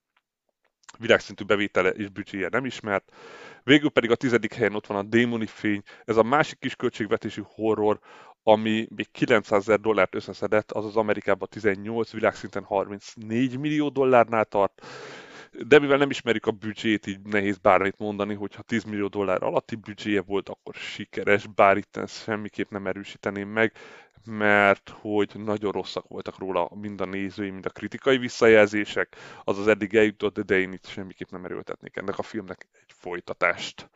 világszintű 0.99 1.45
bevétele 1.45 1.89
és 1.89 2.09
büdzséje 2.09 2.49
nem 2.51 2.65
ismert. 2.65 3.13
Végül 3.63 3.91
pedig 3.91 4.11
a 4.11 4.15
tizedik 4.15 4.55
helyen 4.55 4.75
ott 4.75 4.87
van 4.87 4.97
a 4.97 5.03
Démoni 5.03 5.47
Fény, 5.47 5.83
ez 6.05 6.17
a 6.17 6.23
másik 6.23 6.59
kis 6.59 6.77
költségvetésű 6.77 7.43
horror, 7.45 7.99
ami 8.43 8.89
még 8.95 9.11
900 9.11 9.61
ezer 9.61 9.81
dollárt 9.81 10.15
összeszedett, 10.15 10.73
azaz 10.73 10.97
Amerikában 10.97 11.49
18, 11.51 12.13
világszinten 12.13 12.63
34 12.63 13.59
millió 13.59 13.89
dollárnál 13.89 14.45
tart. 14.45 14.87
De 15.67 15.79
mivel 15.79 15.99
nem 15.99 16.11
ismerjük 16.11 16.47
a 16.47 16.51
büdzsét, 16.51 17.07
így 17.07 17.21
nehéz 17.21 17.59
bármit 17.59 17.99
mondani, 17.99 18.35
hogy 18.35 18.55
ha 18.55 18.63
10 18.63 18.85
millió 18.85 19.07
dollár 19.07 19.43
alatti 19.43 19.75
büdzséje 19.75 20.21
volt, 20.21 20.49
akkor 20.49 20.75
sikeres, 20.75 21.47
bár 21.47 21.77
itt 21.77 22.01
semmiképp 22.07 22.71
nem 22.71 22.87
erősíteném 22.87 23.49
meg 23.49 23.73
mert 24.25 24.89
hogy 25.01 25.33
nagyon 25.35 25.73
rosszak 25.73 26.09
voltak 26.09 26.39
róla 26.39 26.71
mind 26.75 27.01
a 27.01 27.05
nézői, 27.05 27.51
mind 27.51 27.67
a 27.67 27.71
kritikai 27.71 28.19
visszajelzések, 28.19 29.17
az 29.45 29.59
az 29.59 29.69
eddig 29.69 29.95
eljutott, 29.95 30.41
de 30.41 30.59
én 30.59 30.73
itt 30.73 30.87
semmiképp 30.87 31.31
nem 31.31 31.45
erőltetnék 31.45 31.97
ennek 31.97 32.19
a 32.19 32.23
filmnek 32.23 32.69
egy 32.73 32.93
folytatást. 32.93 33.91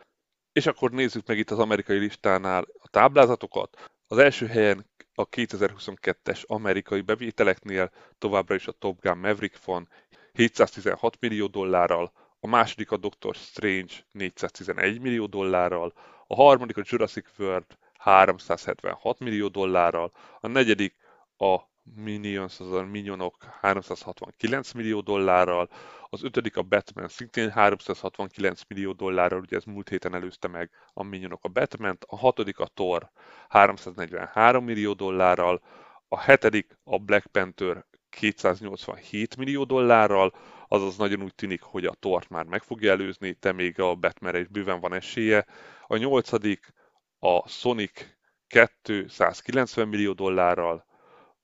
És 0.52 0.66
akkor 0.66 0.90
nézzük 0.90 1.26
meg 1.26 1.38
itt 1.38 1.50
az 1.50 1.58
amerikai 1.58 1.98
listánál 1.98 2.66
a 2.78 2.88
táblázatokat. 2.88 3.90
Az 4.06 4.18
első 4.18 4.46
helyen 4.46 4.86
a 5.14 5.28
2022-es 5.28 6.46
amerikai 6.46 7.00
bevételeknél 7.00 7.90
továbbra 8.18 8.54
is 8.54 8.66
a 8.66 8.72
Top 8.72 9.00
Gun 9.00 9.18
Maverick 9.18 9.64
van 9.64 9.88
716 10.32 11.16
millió 11.20 11.46
dollárral, 11.46 12.12
a 12.40 12.46
második 12.46 12.90
a 12.90 12.96
Doctor 12.96 13.34
Strange 13.34 13.92
411 14.12 15.00
millió 15.00 15.26
dollárral, 15.26 15.92
a 16.26 16.34
harmadik 16.34 16.76
a 16.76 16.82
Jurassic 16.84 17.38
World 17.38 17.78
376 18.00 19.18
millió 19.18 19.48
dollárral, 19.48 20.12
a 20.40 20.46
negyedik 20.46 20.96
a 21.36 21.58
Minions, 21.94 22.60
az 22.60 22.72
a 22.72 22.84
Minionok 22.84 23.36
369 23.60 24.72
millió 24.72 25.00
dollárral, 25.00 25.68
az 26.08 26.22
ötödik 26.22 26.56
a 26.56 26.62
Batman 26.62 27.08
szintén 27.08 27.50
369 27.50 28.62
millió 28.68 28.92
dollárral, 28.92 29.40
ugye 29.40 29.56
ez 29.56 29.64
múlt 29.64 29.88
héten 29.88 30.14
előzte 30.14 30.48
meg 30.48 30.70
a 30.92 31.02
Minionok 31.02 31.44
a 31.44 31.48
batman 31.48 31.98
a 32.06 32.16
hatodik 32.16 32.58
a 32.58 32.66
Thor 32.74 33.10
343 33.48 34.64
millió 34.64 34.92
dollárral, 34.92 35.62
a 36.08 36.18
hetedik 36.18 36.78
a 36.84 36.98
Black 36.98 37.26
Panther 37.26 37.84
287 38.10 39.36
millió 39.36 39.64
dollárral, 39.64 40.34
azaz 40.68 40.96
nagyon 40.96 41.22
úgy 41.22 41.34
tűnik, 41.34 41.62
hogy 41.62 41.84
a 41.84 41.94
Tort 41.94 42.28
már 42.28 42.44
meg 42.44 42.62
fogja 42.62 42.90
előzni, 42.90 43.36
de 43.40 43.52
még 43.52 43.80
a 43.80 43.94
Batmanre 43.94 44.40
is 44.40 44.46
bőven 44.46 44.80
van 44.80 44.92
esélye. 44.92 45.46
A 45.86 45.96
nyolcadik 45.96 46.72
a 47.20 47.48
Sonic 47.48 48.06
2 48.48 49.08
190 49.08 49.88
millió 49.88 50.12
dollárral, 50.12 50.84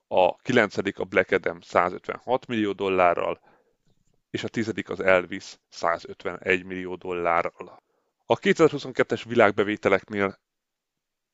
a 0.08 0.36
9. 0.36 0.76
a 0.76 1.04
Black 1.04 1.30
Adam 1.30 1.60
156 1.60 2.46
millió 2.46 2.72
dollárral, 2.72 3.40
és 4.30 4.44
a 4.44 4.48
10. 4.48 4.72
az 4.84 5.00
Elvis 5.00 5.58
151 5.68 6.64
millió 6.64 6.94
dollárral. 6.94 7.82
A 8.26 8.38
2022-es 8.38 9.22
világbevételeknél 9.26 10.38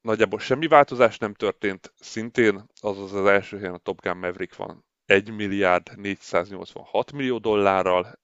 nagyjából 0.00 0.38
semmi 0.38 0.66
változás 0.66 1.18
nem 1.18 1.34
történt, 1.34 1.92
szintén 2.00 2.64
azaz 2.80 3.12
az 3.12 3.26
első 3.26 3.58
helyen 3.58 3.74
a 3.74 3.78
Top 3.78 4.00
Gun 4.00 4.16
Maverick 4.16 4.56
van 4.56 4.84
1 5.06 5.30
milliárd 5.30 5.96
486 5.96 7.12
millió 7.12 7.38
dollárral, 7.38 8.18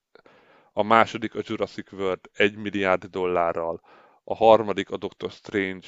a 0.73 0.83
második 0.83 1.35
a 1.35 1.41
Jurassic 1.43 1.91
World 1.91 2.29
1 2.33 2.55
milliárd 2.55 3.05
dollárral, 3.05 3.81
a 4.23 4.35
harmadik 4.35 4.89
a 4.89 4.97
Doctor 4.97 5.31
Strange 5.31 5.87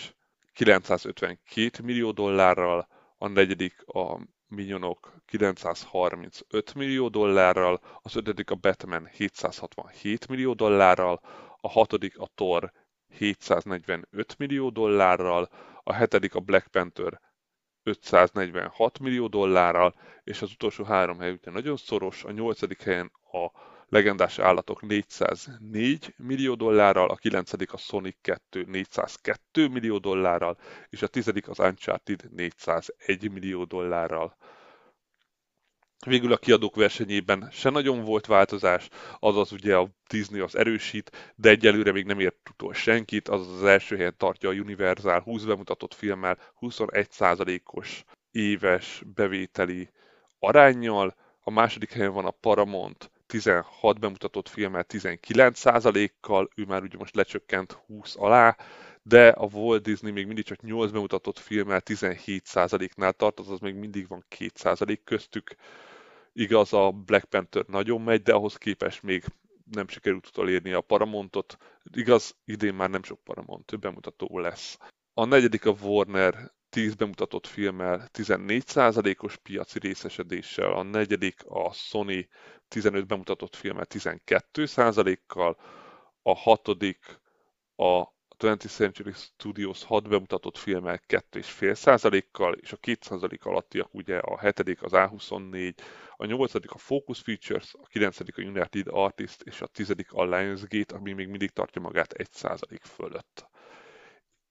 952 0.53 1.83
millió 1.83 2.11
dollárral, 2.11 2.87
a 3.17 3.27
negyedik 3.27 3.83
a 3.85 4.19
Minionok 4.47 5.13
935 5.25 6.73
millió 6.73 7.07
dollárral, 7.09 7.81
az 8.01 8.15
ötödik 8.15 8.49
a 8.49 8.55
Batman 8.55 9.05
767 9.05 10.27
millió 10.27 10.53
dollárral, 10.53 11.19
a 11.61 11.69
hatodik 11.69 12.19
a 12.19 12.29
Thor 12.35 12.71
745 13.07 14.37
millió 14.37 14.69
dollárral, 14.69 15.49
a 15.83 15.93
hetedik 15.93 16.35
a 16.35 16.39
Black 16.39 16.67
Panther 16.67 17.19
546 17.83 18.99
millió 18.99 19.27
dollárral, 19.27 19.93
és 20.23 20.41
az 20.41 20.51
utolsó 20.51 20.83
három 20.83 21.19
hely 21.19 21.31
ugye 21.31 21.51
nagyon 21.51 21.77
szoros, 21.77 22.23
a 22.23 22.31
nyolcadik 22.31 22.81
helyen 22.81 23.11
a 23.31 23.51
legendás 23.91 24.39
állatok 24.39 24.81
404 24.81 26.13
millió 26.17 26.53
dollárral, 26.53 27.09
a 27.09 27.15
9. 27.15 27.53
a 27.73 27.77
Sonic 27.77 28.17
2 28.21 28.63
402 28.67 29.67
millió 29.67 29.97
dollárral, 29.97 30.57
és 30.89 31.01
a 31.01 31.07
10. 31.07 31.27
az 31.47 31.59
Uncharted 31.59 32.33
401 32.35 33.31
millió 33.31 33.63
dollárral. 33.63 34.37
Végül 36.05 36.31
a 36.31 36.37
kiadók 36.37 36.75
versenyében 36.75 37.49
se 37.51 37.69
nagyon 37.69 38.03
volt 38.03 38.25
változás, 38.25 38.87
azaz 39.19 39.51
ugye 39.51 39.77
a 39.77 39.89
Disney 40.09 40.39
az 40.39 40.55
erősít, 40.55 41.33
de 41.35 41.49
egyelőre 41.49 41.91
még 41.91 42.05
nem 42.05 42.19
ért 42.19 42.49
utol 42.49 42.73
senkit, 42.73 43.27
azaz 43.27 43.53
az 43.53 43.63
első 43.63 43.95
helyen 43.95 44.17
tartja 44.17 44.49
a 44.49 44.53
Universal 44.53 45.21
20 45.21 45.43
bemutatott 45.43 45.93
filmmel 45.93 46.37
21%-os 46.59 48.03
éves 48.31 49.03
bevételi 49.15 49.89
arányjal, 50.39 51.15
a 51.39 51.51
második 51.51 51.91
helyen 51.91 52.13
van 52.13 52.25
a 52.25 52.31
Paramount 52.31 53.10
16 53.31 53.99
bemutatott 53.99 54.49
filmmel 54.49 54.85
19%-kal, 54.87 56.49
ő 56.55 56.65
már 56.65 56.81
ugye 56.83 56.97
most 56.97 57.15
lecsökkent 57.15 57.71
20 57.71 58.15
alá, 58.17 58.57
de 59.03 59.27
a 59.27 59.45
Walt 59.45 59.81
Disney 59.81 60.11
még 60.11 60.25
mindig 60.25 60.43
csak 60.43 60.61
8 60.61 60.91
bemutatott 60.91 61.39
filmmel 61.39 61.81
17%-nál 61.85 63.13
tart, 63.13 63.39
azaz 63.39 63.59
még 63.59 63.75
mindig 63.75 64.07
van 64.07 64.25
2% 64.37 64.97
köztük. 65.03 65.55
Igaz, 66.33 66.73
a 66.73 66.91
Black 66.91 67.25
Panther 67.25 67.65
nagyon 67.67 68.01
megy, 68.01 68.21
de 68.21 68.33
ahhoz 68.33 68.55
képest 68.55 69.03
még 69.03 69.23
nem 69.71 69.87
sikerült 69.87 70.27
utolérni 70.27 70.71
a 70.71 70.81
Paramontot. 70.81 71.57
Igaz, 71.93 72.35
idén 72.45 72.73
már 72.73 72.89
nem 72.89 73.03
sok 73.03 73.23
Paramount, 73.23 73.65
több 73.65 73.81
bemutató 73.81 74.39
lesz. 74.39 74.77
A 75.13 75.25
negyedik 75.25 75.65
a 75.65 75.75
Warner 75.81 76.51
10 76.71 76.95
bemutatott 76.95 77.47
filmmel 77.47 78.09
14%-os 78.13 79.37
piaci 79.37 79.79
részesedéssel, 79.79 80.71
a 80.71 80.83
negyedik 80.83 81.43
a 81.47 81.73
Sony 81.73 82.27
15 82.67 83.07
bemutatott 83.07 83.55
filmmel 83.55 83.85
12%-kal, 83.89 85.57
a 86.21 86.35
hatodik 86.35 87.19
a 87.75 88.03
20th 88.37 88.69
Century 88.69 89.11
Studios 89.11 89.83
6 89.83 90.07
bemutatott 90.07 90.57
filmmel 90.57 91.01
2,5%-kal, 91.07 92.53
és 92.53 92.71
a 92.71 92.77
2% 92.77 93.41
alattiak 93.41 93.93
ugye 93.93 94.17
a 94.17 94.39
hetedik 94.39 94.83
az 94.83 94.91
A24, 94.93 95.73
a 96.15 96.25
nyolcadik 96.25 96.71
a 96.71 96.77
Focus 96.77 97.19
Features, 97.19 97.73
a 97.73 97.87
kilencedik 97.87 98.37
a 98.37 98.41
United 98.41 98.87
Artist, 98.87 99.41
és 99.41 99.61
a 99.61 99.67
tizedik 99.67 100.11
a 100.11 100.23
Lionsgate, 100.23 100.95
ami 100.95 101.13
még 101.13 101.27
mindig 101.27 101.49
tartja 101.49 101.81
magát 101.81 102.13
1% 102.17 102.79
fölött. 102.83 103.49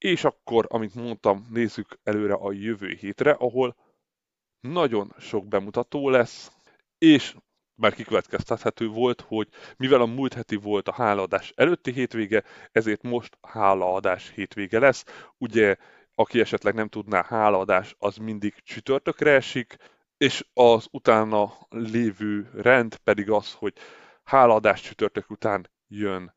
És 0.00 0.24
akkor, 0.24 0.66
amit 0.68 0.94
mondtam, 0.94 1.46
nézzük 1.50 1.98
előre 2.02 2.34
a 2.34 2.52
jövő 2.52 2.88
hétre, 2.88 3.30
ahol 3.30 3.76
nagyon 4.60 5.14
sok 5.18 5.46
bemutató 5.48 6.08
lesz, 6.08 6.52
és 6.98 7.34
már 7.74 7.94
kikövetkeztethető 7.94 8.88
volt, 8.88 9.20
hogy 9.20 9.48
mivel 9.76 10.00
a 10.00 10.06
múlt 10.06 10.34
heti 10.34 10.56
volt 10.56 10.88
a 10.88 10.92
hálaadás 10.92 11.52
előtti 11.56 11.92
hétvége, 11.92 12.44
ezért 12.72 13.02
most 13.02 13.38
hálaadás 13.40 14.30
hétvége 14.30 14.78
lesz. 14.78 15.04
Ugye 15.38 15.76
aki 16.14 16.40
esetleg 16.40 16.74
nem 16.74 16.88
tudná, 16.88 17.24
hálaadás 17.28 17.94
az 17.98 18.16
mindig 18.16 18.54
csütörtökre 18.54 19.30
esik, 19.30 19.76
és 20.16 20.44
az 20.54 20.86
utána 20.90 21.52
lévő 21.68 22.50
rend 22.54 22.96
pedig 22.96 23.30
az, 23.30 23.52
hogy 23.52 23.74
hálaadás 24.24 24.80
csütörtök 24.80 25.30
után 25.30 25.70
jön 25.88 26.34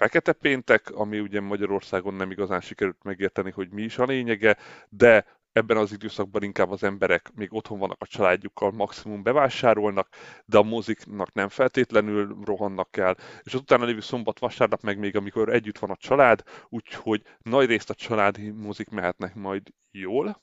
Fekete 0.00 0.32
péntek, 0.32 0.90
ami 0.90 1.20
ugye 1.20 1.40
Magyarországon 1.40 2.14
nem 2.14 2.30
igazán 2.30 2.60
sikerült 2.60 3.02
megérteni, 3.02 3.50
hogy 3.50 3.70
mi 3.70 3.82
is 3.82 3.98
a 3.98 4.04
lényege, 4.04 4.56
de 4.88 5.24
ebben 5.52 5.76
az 5.76 5.92
időszakban 5.92 6.42
inkább 6.42 6.70
az 6.70 6.82
emberek 6.82 7.30
még 7.34 7.52
otthon 7.52 7.78
vannak 7.78 8.00
a 8.00 8.06
családjukkal, 8.06 8.70
maximum 8.70 9.22
bevásárolnak, 9.22 10.08
de 10.44 10.58
a 10.58 10.62
moziknak 10.62 11.32
nem 11.32 11.48
feltétlenül 11.48 12.36
rohannak 12.44 12.96
el, 12.96 13.16
és 13.42 13.54
az 13.54 13.60
utána 13.60 13.84
lévő 13.84 14.00
szombat, 14.00 14.38
vasárnap 14.38 14.82
meg 14.82 14.98
még 14.98 15.16
amikor 15.16 15.48
együtt 15.48 15.78
van 15.78 15.90
a 15.90 15.96
család, 15.96 16.42
úgyhogy 16.68 17.22
nagy 17.42 17.66
részt 17.66 17.90
a 17.90 17.94
családi 17.94 18.50
mozik 18.50 18.88
mehetnek 18.88 19.34
majd 19.34 19.62
jól. 19.90 20.42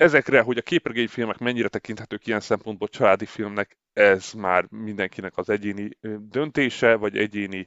Ezekre, 0.00 0.40
hogy 0.40 0.58
a 0.58 0.62
képregényfilmek 0.62 1.38
mennyire 1.38 1.68
tekinthetők 1.68 2.26
ilyen 2.26 2.40
szempontból 2.40 2.88
családi 2.88 3.26
filmnek, 3.26 3.78
ez 3.92 4.32
már 4.32 4.66
mindenkinek 4.70 5.36
az 5.36 5.48
egyéni 5.48 5.90
döntése, 6.20 6.94
vagy 6.94 7.16
egyéni 7.16 7.66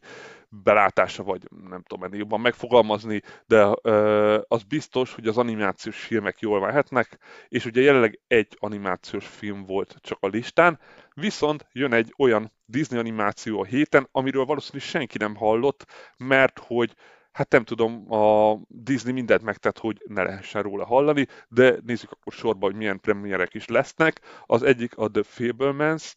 belátása, 0.50 1.24
vagy 1.24 1.42
nem 1.70 1.84
tudom 1.84 2.04
ennél 2.04 2.20
jobban 2.20 2.40
megfogalmazni, 2.40 3.22
de 3.46 3.74
ö, 3.82 4.42
az 4.48 4.64
biztos, 4.64 5.14
hogy 5.14 5.28
az 5.28 5.38
animációs 5.38 6.00
filmek 6.00 6.40
jól 6.40 6.60
mehetnek, 6.60 7.18
és 7.48 7.66
ugye 7.66 7.82
jelenleg 7.82 8.20
egy 8.28 8.58
animációs 8.60 9.28
film 9.28 9.66
volt 9.66 9.96
csak 10.00 10.18
a 10.22 10.28
listán, 10.28 10.80
viszont 11.14 11.68
jön 11.72 11.94
egy 11.94 12.14
olyan 12.18 12.54
Disney 12.66 13.00
animáció 13.00 13.60
a 13.60 13.66
héten, 13.66 14.08
amiről 14.12 14.46
valószínűleg 14.46 14.88
senki 14.88 15.18
nem 15.18 15.36
hallott, 15.36 15.86
mert 16.18 16.60
hogy 16.60 16.94
hát 17.34 17.52
nem 17.52 17.64
tudom, 17.64 18.12
a 18.14 18.58
Disney 18.68 19.14
mindent 19.14 19.42
megtett, 19.42 19.78
hogy 19.78 20.04
ne 20.08 20.24
lehessen 20.24 20.62
róla 20.62 20.86
hallani, 20.86 21.28
de 21.50 21.78
nézzük 21.86 22.12
akkor 22.12 22.34
sorba, 22.34 22.66
hogy 22.66 22.76
milyen 22.76 23.00
premierek 23.00 23.54
is 23.54 23.68
lesznek. 23.68 24.22
Az 24.46 24.64
egyik 24.64 24.98
a 24.98 25.12
The 25.12 25.24
Fablemans, 25.24 26.16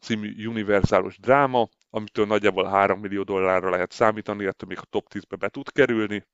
című 0.00 0.46
univerzálos 0.46 1.18
dráma, 1.18 1.68
amitől 1.90 2.26
nagyjából 2.26 2.64
3 2.64 3.00
millió 3.00 3.22
dollárra 3.22 3.70
lehet 3.70 3.92
számítani, 3.92 4.46
ettől 4.46 4.68
még 4.68 4.78
a 4.78 4.86
top 4.90 5.06
10-be 5.14 5.36
be 5.36 5.48
tud 5.48 5.72
kerülni. 5.72 6.26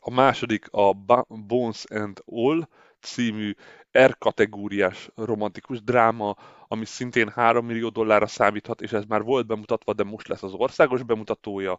A 0.00 0.10
második 0.10 0.66
a 0.70 0.92
Bones 1.28 1.84
and 1.90 2.22
All 2.26 2.68
című 3.00 3.52
R-kategóriás 3.98 5.10
romantikus 5.14 5.82
dráma, 5.82 6.36
ami 6.68 6.84
szintén 6.84 7.28
3 7.28 7.66
millió 7.66 7.88
dollárra 7.88 8.26
számíthat, 8.26 8.80
és 8.80 8.92
ez 8.92 9.04
már 9.04 9.22
volt 9.22 9.46
bemutatva, 9.46 9.92
de 9.92 10.04
most 10.04 10.28
lesz 10.28 10.42
az 10.42 10.52
országos 10.52 11.02
bemutatója. 11.02 11.78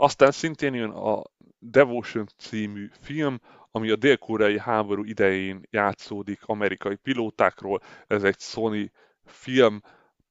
Aztán 0.00 0.30
szintén 0.30 0.74
jön 0.74 0.90
a 0.90 1.22
Devotion 1.58 2.26
című 2.38 2.88
film, 3.00 3.40
ami 3.70 3.90
a 3.90 3.96
dél-koreai 3.96 4.58
háború 4.58 5.04
idején 5.04 5.60
játszódik 5.70 6.40
amerikai 6.44 6.96
pilótákról. 6.96 7.80
Ez 8.06 8.22
egy 8.24 8.38
Sony 8.38 8.90
film, 9.24 9.80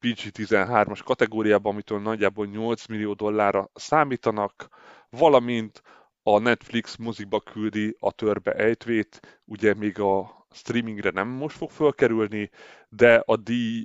PG-13-as 0.01 0.99
kategóriában, 1.03 1.71
amitől 1.71 1.99
nagyjából 1.99 2.45
8 2.45 2.85
millió 2.85 3.13
dollárra 3.13 3.69
számítanak, 3.73 4.67
valamint 5.09 5.81
a 6.23 6.39
Netflix 6.39 6.95
mozikba 6.95 7.39
küldi 7.39 7.95
a 7.99 8.11
törbe 8.11 8.51
ejtvét, 8.51 9.41
ugye 9.45 9.73
még 9.73 9.99
a 9.99 10.45
streamingre 10.51 11.09
nem 11.09 11.27
most 11.27 11.57
fog 11.57 11.69
fölkerülni, 11.69 12.49
de 12.89 13.23
a 13.25 13.35
díj 13.35 13.83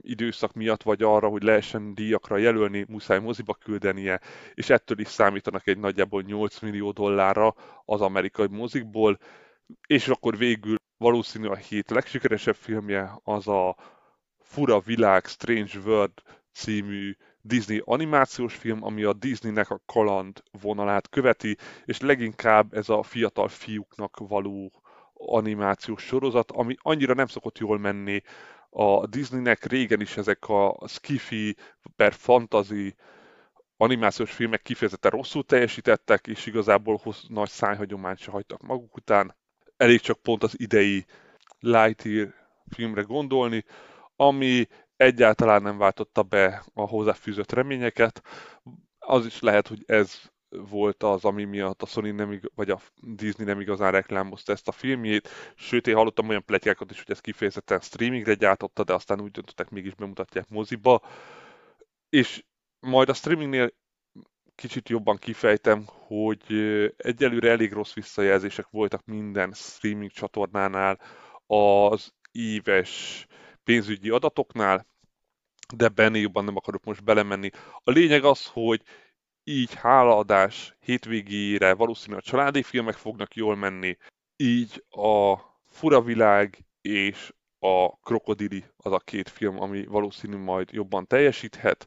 időszak 0.00 0.52
miatt, 0.52 0.82
vagy 0.82 1.02
arra, 1.02 1.28
hogy 1.28 1.42
lehessen 1.42 1.94
díjakra 1.94 2.36
jelölni, 2.36 2.84
muszáj 2.88 3.20
moziba 3.20 3.54
küldenie, 3.54 4.20
és 4.54 4.70
ettől 4.70 4.98
is 4.98 5.08
számítanak 5.08 5.66
egy 5.66 5.78
nagyjából 5.78 6.22
8 6.22 6.60
millió 6.60 6.90
dollárra 6.90 7.54
az 7.84 8.00
amerikai 8.00 8.46
mozikból, 8.50 9.18
és 9.86 10.08
akkor 10.08 10.36
végül 10.36 10.76
valószínű 10.98 11.46
a 11.46 11.54
hét 11.54 11.90
legsikeresebb 11.90 12.54
filmje 12.54 13.20
az 13.24 13.48
a 13.48 13.76
Fura 14.38 14.80
Világ 14.80 15.26
Strange 15.26 15.78
World 15.84 16.22
című 16.52 17.16
Disney 17.40 17.82
animációs 17.84 18.54
film, 18.54 18.82
ami 18.82 19.02
a 19.02 19.12
Disneynek 19.12 19.70
a 19.70 19.80
kaland 19.86 20.42
vonalát 20.60 21.08
követi, 21.08 21.56
és 21.84 22.00
leginkább 22.00 22.74
ez 22.74 22.88
a 22.88 23.02
fiatal 23.02 23.48
fiúknak 23.48 24.16
való 24.18 24.72
animációs 25.14 26.02
sorozat, 26.02 26.50
ami 26.50 26.74
annyira 26.78 27.14
nem 27.14 27.26
szokott 27.26 27.58
jól 27.58 27.78
menni 27.78 28.22
a 28.78 29.06
Disneynek 29.06 29.64
régen 29.64 30.00
is 30.00 30.16
ezek 30.16 30.48
a 30.48 30.78
skifi 30.86 31.56
per 31.96 32.12
fantasy 32.12 32.94
animációs 33.76 34.32
filmek 34.32 34.62
kifejezetten 34.62 35.10
rosszul 35.10 35.44
teljesítettek, 35.44 36.26
és 36.26 36.46
igazából 36.46 37.00
hoz, 37.02 37.24
nagy 37.28 37.48
szájhagyományt 37.48 38.18
se 38.18 38.30
hagytak 38.30 38.62
maguk 38.62 38.96
után. 38.96 39.36
Elég 39.76 40.00
csak 40.00 40.22
pont 40.22 40.42
az 40.42 40.60
idei 40.60 41.04
Lightyear 41.58 42.34
filmre 42.70 43.02
gondolni, 43.02 43.64
ami 44.16 44.66
egyáltalán 44.96 45.62
nem 45.62 45.78
váltotta 45.78 46.22
be 46.22 46.64
a 46.74 46.86
hozzáfűzött 46.86 47.52
reményeket. 47.52 48.22
Az 48.98 49.26
is 49.26 49.40
lehet, 49.40 49.68
hogy 49.68 49.82
ez 49.86 50.20
volt 50.48 51.02
az, 51.02 51.24
ami 51.24 51.44
miatt 51.44 51.82
a 51.82 51.86
Sony 51.86 52.14
nem, 52.14 52.40
vagy 52.54 52.70
a 52.70 52.80
Disney 53.02 53.46
nem 53.46 53.60
igazán 53.60 53.92
reklámozta 53.92 54.52
ezt 54.52 54.68
a 54.68 54.72
filmjét, 54.72 55.28
sőt 55.54 55.86
én 55.86 55.94
hallottam 55.94 56.28
olyan 56.28 56.44
pletyákat 56.44 56.90
is, 56.90 56.96
hogy 56.96 57.10
ez 57.10 57.20
kifejezetten 57.20 57.80
streamingre 57.80 58.34
gyártotta, 58.34 58.84
de 58.84 58.94
aztán 58.94 59.20
úgy 59.20 59.30
döntöttek, 59.30 59.70
mégis 59.70 59.94
bemutatják 59.94 60.48
moziba, 60.48 61.02
és 62.08 62.44
majd 62.80 63.08
a 63.08 63.14
streamingnél 63.14 63.72
kicsit 64.54 64.88
jobban 64.88 65.16
kifejtem, 65.16 65.84
hogy 65.86 66.42
egyelőre 66.96 67.50
elég 67.50 67.72
rossz 67.72 67.92
visszajelzések 67.92 68.66
voltak 68.70 69.04
minden 69.04 69.52
streaming 69.52 70.10
csatornánál 70.10 71.00
az 71.46 72.14
éves 72.32 73.26
pénzügyi 73.64 74.10
adatoknál, 74.10 74.86
de 75.74 75.88
benne 75.88 76.18
jobban 76.18 76.44
nem 76.44 76.56
akarok 76.56 76.84
most 76.84 77.04
belemenni. 77.04 77.50
A 77.84 77.90
lényeg 77.90 78.24
az, 78.24 78.46
hogy 78.46 78.82
így 79.48 79.74
hálaadás 79.74 80.76
hétvégére 80.80 81.74
valószínűleg 81.74 82.22
a 82.26 82.28
családi 82.30 82.62
filmek 82.62 82.94
fognak 82.94 83.34
jól 83.34 83.56
menni, 83.56 83.96
így 84.36 84.84
a 84.90 85.36
Fura 85.70 86.00
Világ 86.00 86.64
és 86.80 87.32
a 87.58 87.96
Krokodili 87.96 88.64
az 88.76 88.92
a 88.92 88.98
két 88.98 89.28
film, 89.28 89.60
ami 89.60 89.84
valószínű 89.84 90.36
majd 90.36 90.72
jobban 90.72 91.06
teljesíthet, 91.06 91.86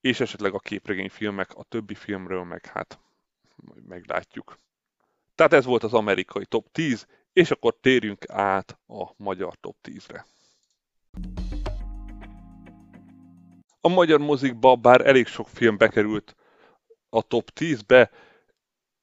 és 0.00 0.20
esetleg 0.20 0.54
a 0.54 0.58
képregényfilmek 0.58 1.54
a 1.54 1.62
többi 1.62 1.94
filmről 1.94 2.44
meg 2.44 2.66
hát 2.66 2.98
majd 3.56 3.86
meglátjuk. 3.86 4.58
Tehát 5.34 5.52
ez 5.52 5.64
volt 5.64 5.82
az 5.82 5.94
amerikai 5.94 6.46
top 6.46 6.72
10, 6.72 7.06
és 7.32 7.50
akkor 7.50 7.76
térjünk 7.80 8.24
át 8.28 8.78
a 8.86 9.04
magyar 9.16 9.54
top 9.60 9.76
10-re. 9.82 10.26
A 13.80 13.88
magyar 13.88 14.20
mozikba 14.20 14.76
bár 14.76 15.06
elég 15.06 15.26
sok 15.26 15.48
film 15.48 15.76
bekerült 15.76 16.36
a 17.14 17.22
top 17.22 17.50
10-be, 17.60 18.10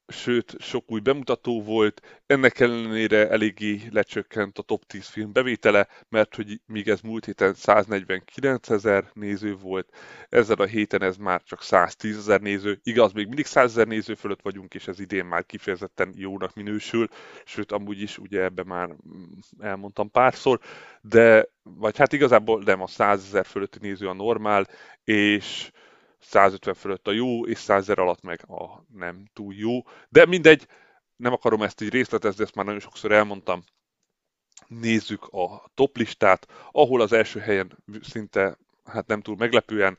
sőt, 0.07 0.55
sok 0.59 0.91
új 0.91 0.99
bemutató 0.99 1.63
volt, 1.63 2.21
ennek 2.25 2.59
ellenére 2.59 3.29
eléggé 3.29 3.81
lecsökkent 3.91 4.57
a 4.57 4.61
top 4.61 4.85
10 4.85 5.07
film 5.07 5.31
bevétele, 5.31 5.87
mert 6.09 6.35
hogy 6.35 6.61
míg 6.65 6.87
ez 6.87 7.01
múlt 7.01 7.25
héten 7.25 7.53
149 7.53 8.69
ezer 8.69 9.09
néző 9.13 9.55
volt, 9.55 9.93
ezzel 10.29 10.55
a 10.55 10.65
héten 10.65 11.01
ez 11.01 11.17
már 11.17 11.43
csak 11.43 11.61
110 11.61 12.17
ezer 12.17 12.41
néző, 12.41 12.79
igaz, 12.83 13.11
még 13.11 13.27
mindig 13.27 13.45
100 13.45 13.71
ezer 13.71 13.87
néző 13.87 14.13
fölött 14.13 14.41
vagyunk, 14.41 14.73
és 14.73 14.87
ez 14.87 14.99
idén 14.99 15.25
már 15.25 15.45
kifejezetten 15.45 16.13
jónak 16.15 16.53
minősül, 16.53 17.07
sőt, 17.45 17.71
amúgy 17.71 18.01
is 18.01 18.17
ugye 18.17 18.41
ebbe 18.41 18.63
már 18.63 18.89
elmondtam 19.59 20.11
párszor, 20.11 20.59
de, 21.01 21.45
vagy 21.63 21.97
hát 21.97 22.13
igazából 22.13 22.61
nem 22.65 22.81
a 22.81 22.87
100 22.87 23.23
ezer 23.23 23.45
fölötti 23.45 23.77
néző 23.81 24.07
a 24.07 24.13
normál, 24.13 24.67
és 25.03 25.71
150 26.19 26.73
fölött 26.73 27.07
a 27.07 27.11
jó, 27.11 27.45
és 27.45 27.57
100 27.57 27.81
ezer 27.81 27.99
alatt 27.99 28.21
meg 28.21 28.49
a 28.49 28.85
nem 28.93 29.25
túl 29.33 29.53
jó. 29.53 29.81
De 30.09 30.25
mindegy, 30.25 30.67
nem 31.15 31.33
akarom 31.33 31.61
ezt 31.61 31.81
így 31.81 31.89
részletezni, 31.89 32.43
ezt 32.43 32.55
már 32.55 32.65
nagyon 32.65 32.79
sokszor 32.79 33.11
elmondtam. 33.11 33.63
Nézzük 34.67 35.23
a 35.23 35.71
top 35.73 35.97
listát, 35.97 36.47
ahol 36.71 37.01
az 37.01 37.13
első 37.13 37.39
helyen 37.39 37.77
szinte, 38.01 38.57
hát 38.83 39.07
nem 39.07 39.21
túl 39.21 39.35
meglepően, 39.35 39.97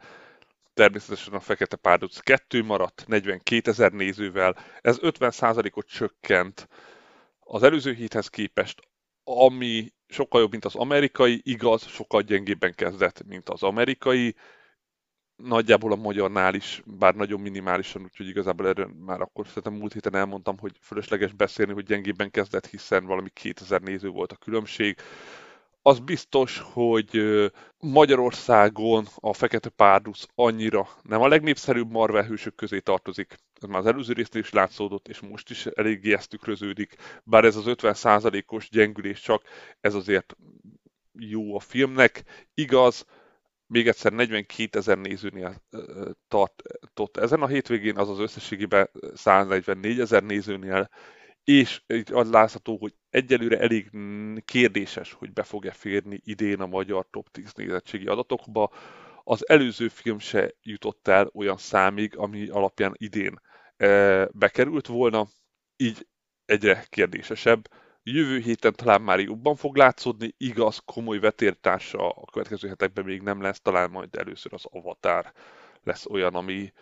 természetesen 0.74 1.34
a 1.34 1.40
Fekete 1.40 1.76
Párduc 1.76 2.18
2 2.18 2.62
maradt, 2.64 3.04
42 3.06 3.70
ezer 3.70 3.92
nézővel. 3.92 4.56
Ez 4.80 4.98
50%-ot 5.00 5.86
csökkent 5.86 6.68
az 7.40 7.62
előző 7.62 7.92
héthez 7.92 8.28
képest, 8.28 8.80
ami 9.24 9.92
sokkal 10.08 10.40
jobb, 10.40 10.50
mint 10.50 10.64
az 10.64 10.74
amerikai, 10.74 11.40
igaz, 11.44 11.86
sokkal 11.86 12.22
gyengébben 12.22 12.74
kezdett, 12.74 13.24
mint 13.26 13.48
az 13.48 13.62
amerikai, 13.62 14.34
nagyjából 15.42 15.92
a 15.92 15.96
magyarnál 15.96 16.54
is, 16.54 16.82
bár 16.84 17.14
nagyon 17.14 17.40
minimálisan, 17.40 18.02
úgyhogy 18.02 18.28
igazából 18.28 18.68
erről 18.68 18.90
már 19.06 19.20
akkor 19.20 19.46
szerintem 19.46 19.72
múlt 19.72 19.92
héten 19.92 20.14
elmondtam, 20.14 20.58
hogy 20.58 20.76
fölösleges 20.80 21.32
beszélni, 21.32 21.72
hogy 21.72 21.84
gyengébben 21.84 22.30
kezdett, 22.30 22.66
hiszen 22.66 23.06
valami 23.06 23.28
2000 23.32 23.80
néző 23.80 24.08
volt 24.08 24.32
a 24.32 24.36
különbség. 24.36 24.96
Az 25.82 25.98
biztos, 25.98 26.62
hogy 26.72 27.22
Magyarországon 27.78 29.06
a 29.14 29.32
Fekete 29.32 29.68
Párduc 29.68 30.24
annyira 30.34 30.88
nem 31.02 31.20
a 31.20 31.28
legnépszerűbb 31.28 31.90
Marvel 31.90 32.24
hősök 32.24 32.54
közé 32.54 32.78
tartozik. 32.78 33.34
Ez 33.60 33.68
már 33.68 33.78
az 33.78 33.86
előző 33.86 34.12
résznél 34.12 34.42
is 34.42 34.50
látszódott, 34.50 35.08
és 35.08 35.20
most 35.20 35.50
is 35.50 35.66
eléggé 35.66 36.12
ezt 36.12 36.28
tükröződik. 36.28 36.96
Bár 37.24 37.44
ez 37.44 37.56
az 37.56 37.64
50%-os 37.66 38.68
gyengülés 38.70 39.20
csak, 39.20 39.42
ez 39.80 39.94
azért 39.94 40.36
jó 41.18 41.56
a 41.56 41.60
filmnek. 41.60 42.24
Igaz, 42.54 43.06
még 43.70 43.88
egyszer 43.88 44.12
42 44.12 44.78
ezer 44.78 44.98
nézőnél 44.98 45.62
tartott 46.28 47.16
ezen 47.16 47.42
a 47.42 47.46
hétvégén, 47.46 47.96
azaz 47.96 48.18
összességében 48.18 48.90
144 49.14 50.00
ezer 50.00 50.22
nézőnél, 50.22 50.88
és 51.44 51.82
így 51.86 52.12
az 52.12 52.30
látható, 52.30 52.76
hogy 52.76 52.94
egyelőre 53.10 53.58
elég 53.58 53.90
kérdéses, 54.44 55.12
hogy 55.12 55.32
be 55.32 55.42
fog-e 55.42 55.70
férni 55.70 56.20
idén 56.24 56.60
a 56.60 56.66
magyar 56.66 57.06
top 57.10 57.30
10 57.30 57.52
nézettségi 57.52 58.06
adatokba. 58.06 58.72
Az 59.24 59.48
előző 59.48 59.88
film 59.88 60.18
se 60.18 60.54
jutott 60.62 61.08
el 61.08 61.30
olyan 61.34 61.56
számig, 61.56 62.16
ami 62.16 62.48
alapján 62.48 62.94
idén 62.96 63.40
bekerült 64.30 64.86
volna, 64.86 65.26
így 65.76 66.06
egyre 66.44 66.84
kérdésesebb 66.88 67.68
Jövő 68.02 68.38
héten 68.38 68.72
talán 68.72 69.02
már 69.02 69.20
jobban 69.20 69.56
fog 69.56 69.76
látszódni, 69.76 70.34
igaz, 70.36 70.78
komoly 70.84 71.18
vetértársa 71.18 72.08
a 72.08 72.24
következő 72.32 72.68
hetekben 72.68 73.04
még 73.04 73.22
nem 73.22 73.40
lesz, 73.40 73.60
talán 73.60 73.90
majd 73.90 74.14
először 74.16 74.52
az 74.52 74.64
Avatar 74.70 75.32
lesz 75.82 76.06
olyan, 76.06 76.34
ami 76.34 76.72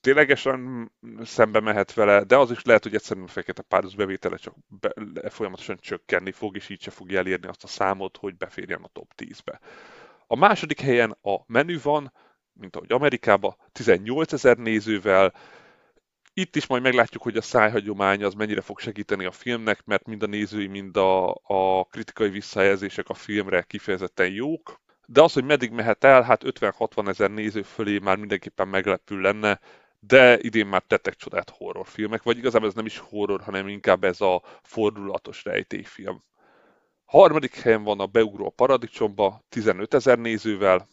ténylegesen 0.00 0.92
szembe 1.22 1.60
mehet 1.60 1.94
vele, 1.94 2.24
de 2.24 2.36
az 2.36 2.50
is 2.50 2.62
lehet, 2.62 2.82
hogy 2.82 2.94
egyszerűen 2.94 3.26
a 3.26 3.28
Fekete 3.28 3.62
Párduc 3.62 3.94
bevétele 3.94 4.36
csak 4.36 4.54
be, 4.80 5.30
folyamatosan 5.30 5.78
csökkenni 5.80 6.32
fog, 6.32 6.56
és 6.56 6.68
így 6.68 6.82
se 6.82 6.90
fogja 6.90 7.18
elérni 7.18 7.46
azt 7.46 7.64
a 7.64 7.66
számot, 7.66 8.16
hogy 8.16 8.36
beférjen 8.36 8.82
a 8.82 8.88
top 8.92 9.12
10-be. 9.16 9.60
A 10.26 10.36
második 10.36 10.80
helyen 10.80 11.10
a 11.22 11.38
menü 11.46 11.78
van, 11.82 12.12
mint 12.52 12.76
ahogy 12.76 12.92
Amerikában, 12.92 13.56
18 13.72 14.32
ezer 14.32 14.56
nézővel, 14.56 15.34
itt 16.34 16.56
is 16.56 16.66
majd 16.66 16.82
meglátjuk, 16.82 17.22
hogy 17.22 17.36
a 17.36 17.42
szájhagyomány 17.42 18.24
az 18.24 18.34
mennyire 18.34 18.60
fog 18.60 18.78
segíteni 18.78 19.24
a 19.24 19.30
filmnek, 19.30 19.84
mert 19.84 20.06
mind 20.06 20.22
a 20.22 20.26
nézői, 20.26 20.66
mind 20.66 20.96
a, 20.96 21.30
a 21.42 21.84
kritikai 21.90 22.28
visszajelzések 22.28 23.08
a 23.08 23.14
filmre 23.14 23.62
kifejezetten 23.62 24.30
jók. 24.30 24.80
De 25.06 25.22
az, 25.22 25.32
hogy 25.32 25.44
meddig 25.44 25.70
mehet 25.70 26.04
el, 26.04 26.22
hát 26.22 26.42
50-60 26.44 27.08
ezer 27.08 27.30
néző 27.30 27.62
fölé 27.62 27.98
már 27.98 28.16
mindenképpen 28.16 28.68
meglepő 28.68 29.20
lenne, 29.20 29.60
de 30.00 30.38
idén 30.40 30.66
már 30.66 30.82
tettek 30.82 31.14
csodát 31.14 31.50
horrorfilmek, 31.50 32.22
vagy 32.22 32.38
igazából 32.38 32.68
ez 32.68 32.74
nem 32.74 32.86
is 32.86 32.98
horror, 32.98 33.40
hanem 33.40 33.68
inkább 33.68 34.04
ez 34.04 34.20
a 34.20 34.42
fordulatos 34.62 35.44
rejtélyfilm. 35.44 36.22
Harmadik 37.04 37.54
helyen 37.54 37.82
van 37.82 38.00
a 38.00 38.06
Beugró 38.06 38.46
a 38.46 38.50
Paradicsomba, 38.50 39.44
15 39.48 39.94
ezer 39.94 40.18
nézővel. 40.18 40.88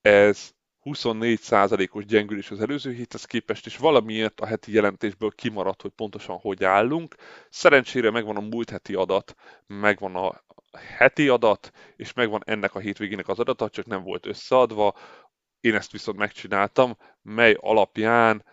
Ez 0.00 0.50
24%-os 0.84 2.04
gyengülés 2.04 2.50
az 2.50 2.60
előző 2.60 2.92
héthez 2.92 3.24
képest, 3.24 3.66
és 3.66 3.76
valamiért 3.76 4.40
a 4.40 4.46
heti 4.46 4.72
jelentésből 4.72 5.30
kimaradt, 5.30 5.82
hogy 5.82 5.90
pontosan 5.90 6.36
hogy 6.36 6.64
állunk. 6.64 7.14
Szerencsére 7.50 8.10
megvan 8.10 8.36
a 8.36 8.40
múlt 8.40 8.70
heti 8.70 8.94
adat, 8.94 9.34
megvan 9.66 10.16
a 10.16 10.42
heti 10.98 11.28
adat, 11.28 11.70
és 11.96 12.12
megvan 12.12 12.42
ennek 12.44 12.74
a 12.74 12.78
hétvégének 12.78 13.28
az 13.28 13.38
adata, 13.38 13.68
csak 13.68 13.86
nem 13.86 14.02
volt 14.02 14.26
összeadva. 14.26 14.94
Én 15.60 15.74
ezt 15.74 15.92
viszont 15.92 16.18
megcsináltam, 16.18 16.96
mely 17.22 17.56
alapján 17.60 18.44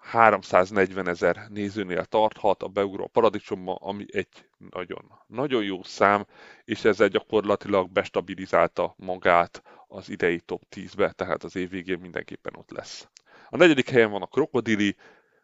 340 0.00 1.08
ezer 1.08 1.46
nézőnél 1.48 2.04
tarthat 2.04 2.62
a 2.62 2.68
beugró 2.68 3.06
paradicsomba, 3.06 3.74
ami 3.74 4.04
egy 4.08 4.48
nagyon, 4.70 5.12
nagyon 5.26 5.62
jó 5.62 5.82
szám, 5.82 6.26
és 6.64 6.84
ezzel 6.84 7.08
gyakorlatilag 7.08 7.90
bestabilizálta 7.90 8.94
magát 8.96 9.62
az 9.90 10.08
idei 10.08 10.40
top 10.40 10.62
10-be, 10.76 11.12
tehát 11.12 11.44
az 11.44 11.56
év 11.56 11.70
végén 11.70 11.98
mindenképpen 11.98 12.56
ott 12.56 12.70
lesz. 12.70 13.08
A 13.48 13.56
negyedik 13.56 13.90
helyen 13.90 14.10
van 14.10 14.22
a 14.22 14.26
Krokodili, 14.26 14.96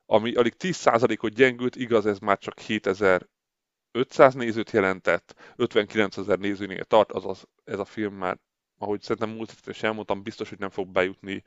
ami 0.07 0.35
alig 0.35 0.55
10%-ot 0.59 1.35
gyengült, 1.35 1.77
igaz, 1.77 2.07
ez 2.07 2.19
már 2.19 2.39
csak 2.39 2.59
7500 2.59 4.35
nézőt 4.35 4.71
jelentett, 4.71 5.35
59 5.57 6.17
ezer 6.17 6.39
nézőnél 6.39 6.85
tart, 6.85 7.13
azaz 7.13 7.49
ez 7.65 7.79
a 7.79 7.85
film 7.85 8.15
már, 8.15 8.39
ahogy 8.79 9.01
szerintem 9.01 9.31
múlt 9.31 9.51
héten 9.51 9.73
is 9.73 9.83
elmondtam, 9.83 10.23
biztos, 10.23 10.49
hogy 10.49 10.59
nem 10.59 10.71
fog 10.71 10.89
bejutni 10.89 11.43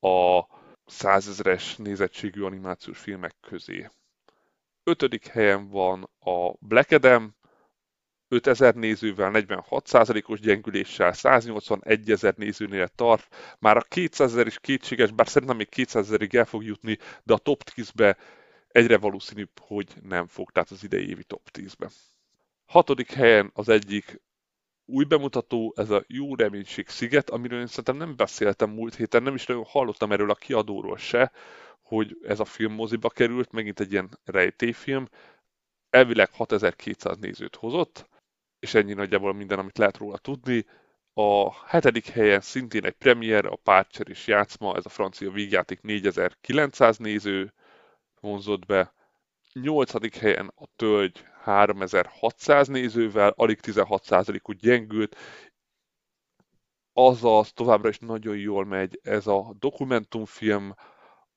a 0.00 0.40
százezres 0.84 1.76
nézettségű 1.76 2.42
animációs 2.42 2.98
filmek 2.98 3.34
közé. 3.40 3.88
Ötödik 4.84 5.26
helyen 5.26 5.68
van 5.68 6.10
a 6.18 6.52
Black 6.58 6.90
Adam, 6.90 7.36
5000 8.28 8.74
nézővel, 8.74 9.30
46%-os 9.34 10.40
gyengüléssel, 10.40 11.12
181 11.12 12.10
ezer 12.10 12.34
nézőnél 12.36 12.88
tart. 12.88 13.56
Már 13.58 13.76
a 13.76 13.80
200 13.80 14.32
ezer 14.32 14.46
is 14.46 14.58
kétséges, 14.58 15.10
bár 15.10 15.28
szerintem 15.28 15.56
még 15.56 15.68
200 15.68 16.06
ezerig 16.06 16.34
el 16.34 16.44
fog 16.44 16.64
jutni, 16.64 16.98
de 17.24 17.32
a 17.32 17.38
top 17.38 17.62
10-be 17.74 18.16
egyre 18.68 18.98
valószínűbb, 18.98 19.58
hogy 19.60 19.88
nem 20.02 20.26
fog, 20.26 20.50
tehát 20.50 20.70
az 20.70 20.84
idei 20.84 21.08
évi 21.08 21.24
top 21.24 21.48
10-be. 21.52 21.90
Hatodik 22.66 23.12
helyen 23.12 23.50
az 23.54 23.68
egyik 23.68 24.20
új 24.84 25.04
bemutató, 25.04 25.74
ez 25.76 25.90
a 25.90 26.04
Jó 26.06 26.34
Reménység 26.34 26.88
sziget, 26.88 27.30
amiről 27.30 27.60
én 27.60 27.66
szerintem 27.66 27.96
nem 27.96 28.16
beszéltem 28.16 28.70
múlt 28.70 28.94
héten, 28.94 29.22
nem 29.22 29.34
is 29.34 29.46
nagyon 29.46 29.64
hallottam 29.64 30.12
erről 30.12 30.30
a 30.30 30.34
kiadóról 30.34 30.96
se, 30.96 31.32
hogy 31.82 32.18
ez 32.22 32.40
a 32.40 32.44
film 32.44 32.72
moziba 32.72 33.08
került, 33.08 33.52
megint 33.52 33.80
egy 33.80 33.92
ilyen 33.92 34.18
rejtélyfilm, 34.24 35.08
elvileg 35.90 36.30
6200 36.32 37.18
nézőt 37.18 37.56
hozott, 37.56 38.08
és 38.66 38.74
ennyi 38.74 38.92
nagyjából 38.92 39.34
minden, 39.34 39.58
amit 39.58 39.78
lehet 39.78 39.96
róla 39.96 40.18
tudni. 40.18 40.66
A 41.14 41.54
hetedik 41.66 42.08
helyen 42.08 42.40
szintén 42.40 42.84
egy 42.84 42.92
premier, 42.92 43.44
a 43.46 43.56
Párcser 43.56 44.08
és 44.08 44.26
játszma, 44.26 44.76
ez 44.76 44.86
a 44.86 44.88
francia 44.88 45.30
vígjáték 45.30 45.80
4900 45.80 46.98
néző 46.98 47.52
vonzott 48.20 48.66
be. 48.66 48.92
Nyolcadik 49.52 50.16
helyen 50.16 50.52
a 50.54 50.66
Tölgy 50.76 51.24
3600 51.42 52.68
nézővel, 52.68 53.32
alig 53.36 53.58
16%-ot 53.62 54.56
gyengült, 54.56 55.16
azaz 56.92 57.52
továbbra 57.52 57.88
is 57.88 57.98
nagyon 57.98 58.36
jól 58.36 58.64
megy 58.64 59.00
ez 59.02 59.26
a 59.26 59.54
dokumentumfilm. 59.58 60.74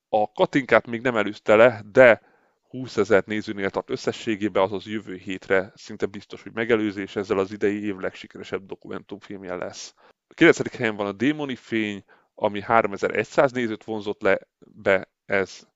A 0.08 0.32
Katinkát 0.32 0.86
még 0.86 1.00
nem 1.00 1.16
előzte 1.16 1.56
le, 1.56 1.82
de 1.92 2.29
20 2.70 2.96
ezer 2.96 3.22
nézőnél 3.26 3.70
tart 3.70 3.90
összességében, 3.90 4.62
azaz 4.62 4.86
jövő 4.86 5.16
hétre 5.16 5.72
szinte 5.74 6.06
biztos, 6.06 6.42
hogy 6.42 6.52
megelőzés 6.52 7.16
ezzel 7.16 7.38
az 7.38 7.52
idei 7.52 7.84
év 7.84 7.96
legsikeresebb 7.96 8.66
dokumentumfilmje 8.66 9.54
lesz. 9.54 9.94
A 10.28 10.34
9. 10.34 10.76
helyen 10.76 10.96
van 10.96 11.06
a 11.06 11.12
Démoni 11.12 11.56
Fény, 11.56 12.04
ami 12.34 12.60
3100 12.60 13.52
nézőt 13.52 13.84
vonzott 13.84 14.22
le 14.22 14.38
be, 14.58 15.10
ez 15.24 15.68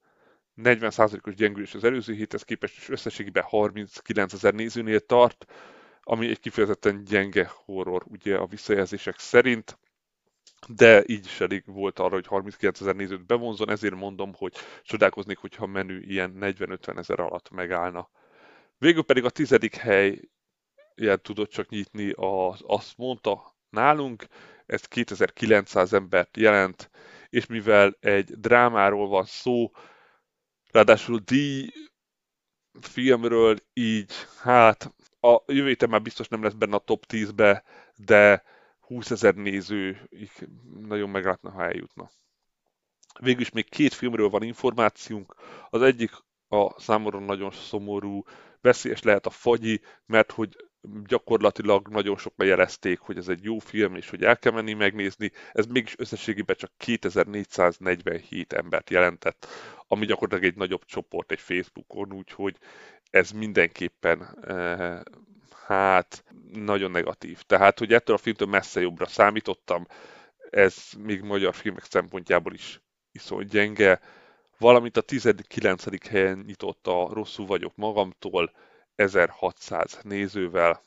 40%-os 0.57 1.35
gyengülés 1.35 1.75
az 1.75 1.85
előző 1.85 2.15
héthez 2.15 2.43
képest, 2.43 2.77
és 2.77 2.89
összességében 2.89 3.43
39 3.43 4.33
ezer 4.33 4.55
nézőnél 4.55 5.01
tart, 5.01 5.53
ami 6.01 6.29
egy 6.29 6.41
kifejezetten 6.41 7.05
gyenge 7.05 7.51
horror, 7.65 8.05
ugye 8.09 8.37
a 8.37 8.47
visszajelzések 8.47 9.19
szerint 9.19 9.79
de 10.69 11.03
így 11.07 11.25
is 11.25 11.41
elég 11.41 11.63
volt 11.67 11.99
arra, 11.99 12.15
hogy 12.15 12.27
39 12.27 12.81
ezer 12.81 12.95
nézőt 12.95 13.27
bevonzon, 13.27 13.71
ezért 13.71 13.95
mondom, 13.95 14.33
hogy 14.35 14.55
csodálkoznék, 14.83 15.39
hogyha 15.39 15.67
menü 15.67 16.01
ilyen 16.01 16.37
40-50 16.41 16.99
ezer 16.99 17.21
alatt 17.21 17.51
megállna. 17.51 18.11
Végül 18.79 19.03
pedig 19.03 19.25
a 19.25 19.31
tizedik 19.31 19.75
hely 19.75 20.21
ilyen 20.95 21.21
tudott 21.23 21.51
csak 21.51 21.69
nyitni, 21.69 22.13
az, 22.17 22.61
azt 22.67 22.97
mondta 22.97 23.57
nálunk, 23.71 24.27
ez 24.67 24.85
2900 24.85 25.93
embert 25.93 26.37
jelent, 26.37 26.91
és 27.29 27.47
mivel 27.47 27.97
egy 28.01 28.39
drámáról 28.39 29.09
van 29.09 29.25
szó, 29.25 29.71
ráadásul 30.71 31.19
díj 31.19 31.69
filmről, 32.81 33.57
így 33.73 34.13
hát 34.41 34.95
a 35.21 35.43
jövő 35.47 35.69
héten 35.69 35.89
már 35.89 36.03
biztos 36.03 36.29
nem 36.29 36.43
lesz 36.43 36.53
benne 36.53 36.75
a 36.75 36.79
top 36.79 37.05
10-be, 37.09 37.65
de 37.97 38.43
20 38.87 39.11
ezer 39.11 39.35
néző 39.35 40.09
nagyon 40.81 41.11
meglátna, 41.11 41.51
ha 41.51 41.65
eljutna. 41.65 42.11
Végül 43.21 43.41
is 43.41 43.51
még 43.51 43.69
két 43.69 43.95
filmről 43.95 44.29
van 44.29 44.43
információnk. 44.43 45.35
Az 45.71 45.83
egyik 45.83 46.11
a 46.49 46.81
számomra 46.81 47.19
nagyon 47.19 47.51
szomorú, 47.51 48.23
veszélyes 48.61 49.03
lehet 49.03 49.27
a 49.27 49.31
Fagyi, 49.31 49.81
mert 50.07 50.33
hogy 50.33 50.57
gyakorlatilag 51.05 51.89
nagyon 51.89 52.17
sokan 52.17 52.47
jelezték, 52.47 52.99
hogy 52.99 53.17
ez 53.17 53.29
egy 53.29 53.43
jó 53.43 53.59
film, 53.59 53.95
és 53.95 54.11
hogy 54.11 54.23
el 54.23 54.39
kell 54.39 54.53
menni 54.53 54.73
megnézni. 54.73 55.31
Ez 55.53 55.67
mégis 55.67 55.99
összességében 55.99 56.57
csak 56.57 56.73
2447 56.77 58.53
embert 58.53 58.91
jelentett, 58.91 59.47
ami 59.87 60.07
gyakorlatilag 60.07 60.53
egy 60.53 60.59
nagyobb 60.59 60.85
csoport 60.85 61.33
egy 61.33 61.41
Facebookon, 61.41 62.13
úgyhogy 62.13 62.59
ez 63.11 63.31
mindenképpen 63.31 64.39
eh, 64.43 65.01
hát 65.67 66.25
nagyon 66.53 66.91
negatív. 66.91 67.43
Tehát, 67.43 67.79
hogy 67.79 67.93
ettől 67.93 68.17
a 68.17 68.19
filmtől 68.19 68.49
messze 68.49 68.81
jobbra 68.81 69.07
számítottam, 69.07 69.87
ez 70.51 70.77
még 70.99 71.21
magyar 71.23 71.55
filmek 71.55 71.85
szempontjából 71.85 72.55
is 72.55 72.81
iszony 73.13 73.47
gyenge, 73.47 74.01
valamint 74.59 74.97
a 74.97 75.01
19. 75.01 76.09
helyen 76.09 76.43
nyitott 76.47 76.87
a 76.87 77.09
Rosszul 77.13 77.47
vagyok 77.47 77.77
magamtól, 77.77 78.53
1600 78.95 79.99
nézővel. 80.03 80.83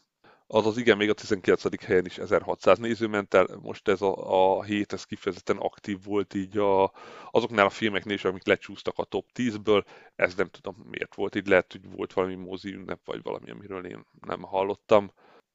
Azaz 0.49 0.77
igen, 0.77 0.97
még 0.97 1.09
a 1.09 1.13
19. 1.13 1.83
helyen 1.83 2.05
is 2.05 2.17
1600 2.17 2.77
néző 2.77 3.07
ment 3.07 3.33
el, 3.33 3.47
most 3.61 3.87
ez 3.87 4.01
a, 4.01 4.57
a 4.57 4.63
hét, 4.63 4.93
ez 4.93 5.03
kifejezetten 5.03 5.57
aktív 5.57 6.03
volt 6.03 6.33
így 6.33 6.57
a, 6.57 6.91
azoknál 7.31 7.65
a 7.65 7.69
filmeknél 7.69 8.13
is, 8.13 8.25
amik 8.25 8.45
lecsúsztak 8.45 8.97
a 8.97 9.03
top 9.03 9.25
10-ből, 9.35 9.83
ez 10.15 10.35
nem 10.35 10.49
tudom 10.49 10.75
miért 10.89 11.15
volt, 11.15 11.35
így 11.35 11.47
lehet, 11.47 11.71
hogy 11.71 11.89
volt 11.95 12.13
valami 12.13 12.35
mozi 12.35 12.73
ünnep, 12.73 12.99
vagy 13.05 13.21
valami, 13.23 13.49
amiről 13.51 13.85
én 13.85 14.05
nem 14.25 14.41
hallottam. 14.41 15.11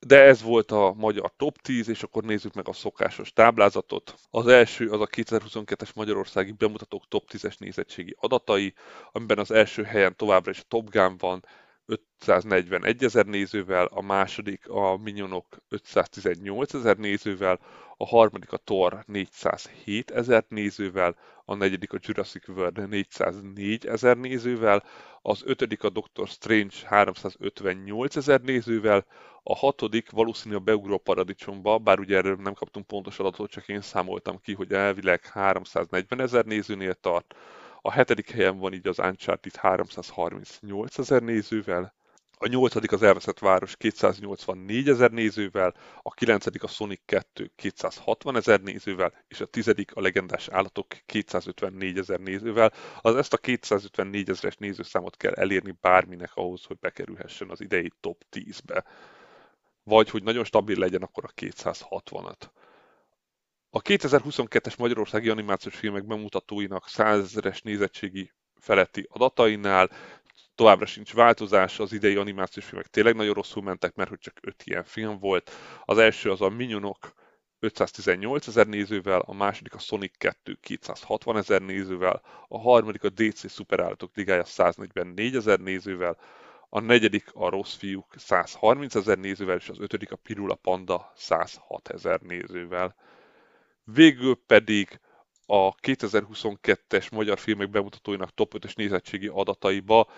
De 0.07 0.23
ez 0.23 0.43
volt 0.43 0.71
a 0.71 0.95
magyar 0.97 1.33
top 1.37 1.59
10, 1.59 1.89
és 1.89 2.03
akkor 2.03 2.25
nézzük 2.25 2.55
meg 2.55 2.69
a 2.69 2.73
szokásos 2.73 3.33
táblázatot. 3.33 4.15
Az 4.31 4.47
első 4.47 4.91
az 4.91 5.01
a 5.01 5.07
2022-es 5.07 5.95
Magyarországi 5.95 6.53
bemutatók 6.53 7.09
top 7.09 7.25
10-es 7.33 7.59
nézettségi 7.59 8.17
adatai, 8.21 8.75
amiben 9.13 9.39
az 9.39 9.51
első 9.51 9.83
helyen 9.83 10.17
továbbra 10.17 10.51
is 10.51 10.59
a 10.59 10.69
Top 10.69 10.91
Gun 10.91 11.17
van, 11.19 11.45
541 11.87 13.05
ezer 13.05 13.27
nézővel, 13.27 13.85
a 13.85 14.01
második 14.01 14.69
a 14.69 14.97
Minionok 14.97 15.47
518 15.69 16.75
ezer 16.75 16.97
nézővel, 16.97 17.61
a 17.97 18.07
harmadik 18.07 18.53
a 18.53 18.57
Thor 18.57 19.05
407 19.07 20.11
ezer 20.11 20.45
nézővel, 20.49 21.17
a 21.45 21.55
negyedik 21.55 21.93
a 21.93 21.99
Jurassic 22.01 22.49
World 22.49 22.89
404 22.89 23.87
ezer 23.87 24.17
nézővel, 24.17 24.85
az 25.23 25.43
ötödik 25.45 25.83
a 25.83 25.91
Doctor 25.91 26.29
Strange 26.29 26.75
358 26.85 28.17
ezer 28.17 28.41
nézővel, 28.41 29.07
a 29.43 29.57
hatodik 29.57 30.11
valószínű 30.11 30.55
a 30.55 30.61
Beugró 30.61 30.99
Paradicsomba, 30.99 31.79
bár 31.79 31.99
ugye 31.99 32.17
erről 32.17 32.37
nem 32.37 32.55
kaptunk 32.55 32.87
pontos 32.87 33.19
adatot, 33.19 33.51
csak 33.51 33.69
én 33.69 33.81
számoltam 33.81 34.41
ki, 34.41 34.55
hogy 34.55 34.73
elvileg 34.73 35.27
340 35.27 36.21
ezer 36.21 36.45
nézőnél 36.45 36.95
tart, 36.95 37.35
a 37.83 37.93
hetedik 37.93 38.31
helyen 38.31 38.59
van 38.59 38.73
így 38.73 38.87
az 38.87 38.99
Uncharted 38.99 39.57
338 39.57 40.99
ezer 40.99 41.23
nézővel, 41.23 41.95
a 42.43 42.49
nyolcadik 42.49 42.93
az 42.93 43.03
Elveszett 43.03 43.39
Város 43.39 43.77
284 43.77 44.89
ezer 44.89 45.11
nézővel, 45.11 45.75
a 46.03 46.11
kilencedik 46.11 46.63
a 46.63 46.67
Sonic 46.67 47.01
2 47.05 47.53
260 47.57 48.37
ezer 48.37 48.61
nézővel, 48.61 49.13
és 49.29 49.41
a 49.41 49.47
tizedik 49.47 49.95
a 49.95 50.01
Legendás 50.01 50.49
Állatok 50.49 50.87
254 51.07 51.99
ezer 51.99 52.21
nézővel. 52.21 52.73
Az 53.01 53.17
ezt 53.17 53.33
a 53.33 53.37
254 53.37 54.29
ezeres 54.29 54.57
nézőszámot 54.57 55.17
kell 55.17 55.33
elérni 55.33 55.75
bárminek 55.81 56.31
ahhoz, 56.35 56.65
hogy 56.65 56.79
bekerülhessen 56.79 57.51
az 57.51 57.61
idei 57.61 57.93
top 58.01 58.25
10-be. 58.33 58.85
Vagy 59.85 60.11
hogy 60.11 60.23
nagyon 60.23 60.45
stabil 60.45 60.79
legyen, 60.79 61.03
akkor 61.03 61.25
a 61.25 61.33
260-at. 61.41 62.41
A 63.75 63.83
2022-es 63.83 64.79
magyarországi 64.79 65.29
animációs 65.29 65.77
filmek 65.77 66.07
bemutatóinak 66.07 66.89
100 66.89 67.19
ezeres 67.19 67.63
nézettségi 67.63 68.33
feletti 68.61 69.07
adatainál 69.11 69.91
továbbra 70.55 70.87
sincs 70.87 71.15
változás, 71.15 71.79
az 71.79 71.93
idei 71.93 72.17
animációs 72.17 72.65
filmek 72.67 72.87
tényleg 72.87 73.15
nagyon 73.15 73.35
rosszul 73.35 73.63
mentek, 73.63 73.95
mert 73.95 74.09
hogy 74.09 74.19
csak 74.19 74.39
5 74.41 74.63
ilyen 74.65 74.85
film 74.85 75.19
volt. 75.19 75.51
Az 75.85 75.99
első 75.99 76.31
az 76.31 76.41
a 76.41 76.49
Minionok 76.49 77.13
518 77.59 78.47
ezer 78.47 78.67
nézővel, 78.67 79.21
a 79.21 79.35
második 79.35 79.75
a 79.75 79.79
Sonic 79.79 80.17
2 80.17 80.59
260 80.61 81.37
ezer 81.37 81.63
nézővel, 81.63 82.23
a 82.49 82.59
harmadik 82.59 83.05
a 83.05 83.09
DC 83.09 83.51
Szuperállatok 83.51 84.17
Ligája 84.17 84.45
144 84.45 85.37
ezer 85.37 85.59
nézővel, 85.59 86.17
a 86.69 86.81
negyedik 86.81 87.31
a 87.35 87.49
Rossz 87.49 87.75
Fiúk 87.75 88.15
130 88.17 88.95
ezer 88.95 89.19
nézővel, 89.19 89.57
és 89.57 89.69
az 89.69 89.81
ötödik 89.81 90.13
a 90.13 90.17
Pirula 90.17 90.55
Panda 90.55 91.13
106 91.17 91.89
ezer 91.89 92.21
nézővel. 92.21 92.95
Végül 93.85 94.43
pedig 94.47 95.01
a 95.47 95.75
2022-es 95.75 97.13
magyar 97.13 97.39
filmek 97.39 97.71
bemutatóinak 97.71 98.35
top 98.35 98.55
5-ös 98.59 98.77
nézettségi 98.77 99.27
adataiba 99.27 100.11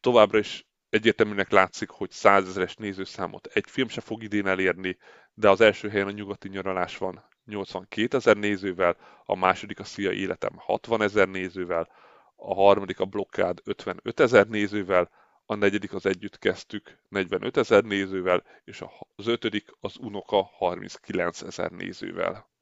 továbbra 0.00 0.38
is 0.38 0.66
egyértelműnek 0.88 1.50
látszik, 1.50 1.88
hogy 1.88 2.10
százezeres 2.10 2.74
nézőszámot 2.76 3.46
egy 3.46 3.64
film 3.68 3.88
se 3.88 4.00
fog 4.00 4.22
idén 4.22 4.46
elérni, 4.46 4.96
de 5.34 5.48
az 5.48 5.60
első 5.60 5.88
helyen 5.88 6.06
a 6.06 6.10
nyugati 6.10 6.48
nyaralás 6.48 6.98
van 6.98 7.24
82 7.44 8.16
ezer 8.16 8.36
nézővel, 8.36 8.96
a 9.24 9.36
második 9.36 9.80
a 9.80 9.84
Szia 9.84 10.12
Életem 10.12 10.52
60 10.56 11.02
ezer 11.02 11.28
nézővel, 11.28 11.88
a 12.36 12.54
harmadik 12.54 13.00
a 13.00 13.04
Blokkád 13.04 13.60
55 13.64 14.20
ezer 14.20 14.46
nézővel, 14.46 15.10
a 15.46 15.54
negyedik 15.54 15.92
az 15.92 16.06
Együtt 16.06 16.38
kezdtük 16.38 16.98
45 17.08 17.56
ezer 17.56 17.84
nézővel, 17.84 18.42
és 18.64 18.84
az 19.16 19.26
ötödik 19.26 19.70
az 19.80 19.96
Unoka 19.98 20.42
39 20.42 21.42
ezer 21.42 21.70
nézővel. 21.70 22.52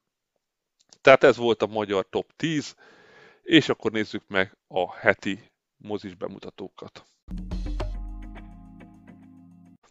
Tehát 1.03 1.25
ez 1.25 1.37
volt 1.37 1.63
a 1.63 1.67
magyar 1.67 2.07
top 2.11 2.33
10, 2.37 2.75
és 3.43 3.69
akkor 3.69 3.93
nézzük 3.93 4.23
meg 4.29 4.57
a 4.69 4.95
heti 4.95 5.39
mozis 5.77 6.15
bemutatókat. 6.15 7.05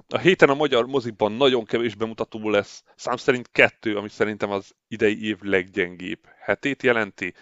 A 0.08 0.18
héten 0.18 0.50
a 0.50 0.54
magyar 0.54 0.86
mozikban 0.86 1.32
nagyon 1.32 1.66
kevés 1.66 1.96
bemutató 1.96 2.50
lesz, 2.50 2.84
szám 2.96 3.18
szerint 3.18 3.50
kettő, 3.52 3.98
ami 3.98 4.10
szerintem 4.10 4.52
az 4.52 4.76
idei 4.88 5.26
év 5.28 5.42
leggyengébb 5.42 6.20
hetét 6.40 6.84
jelenti, 6.84 7.34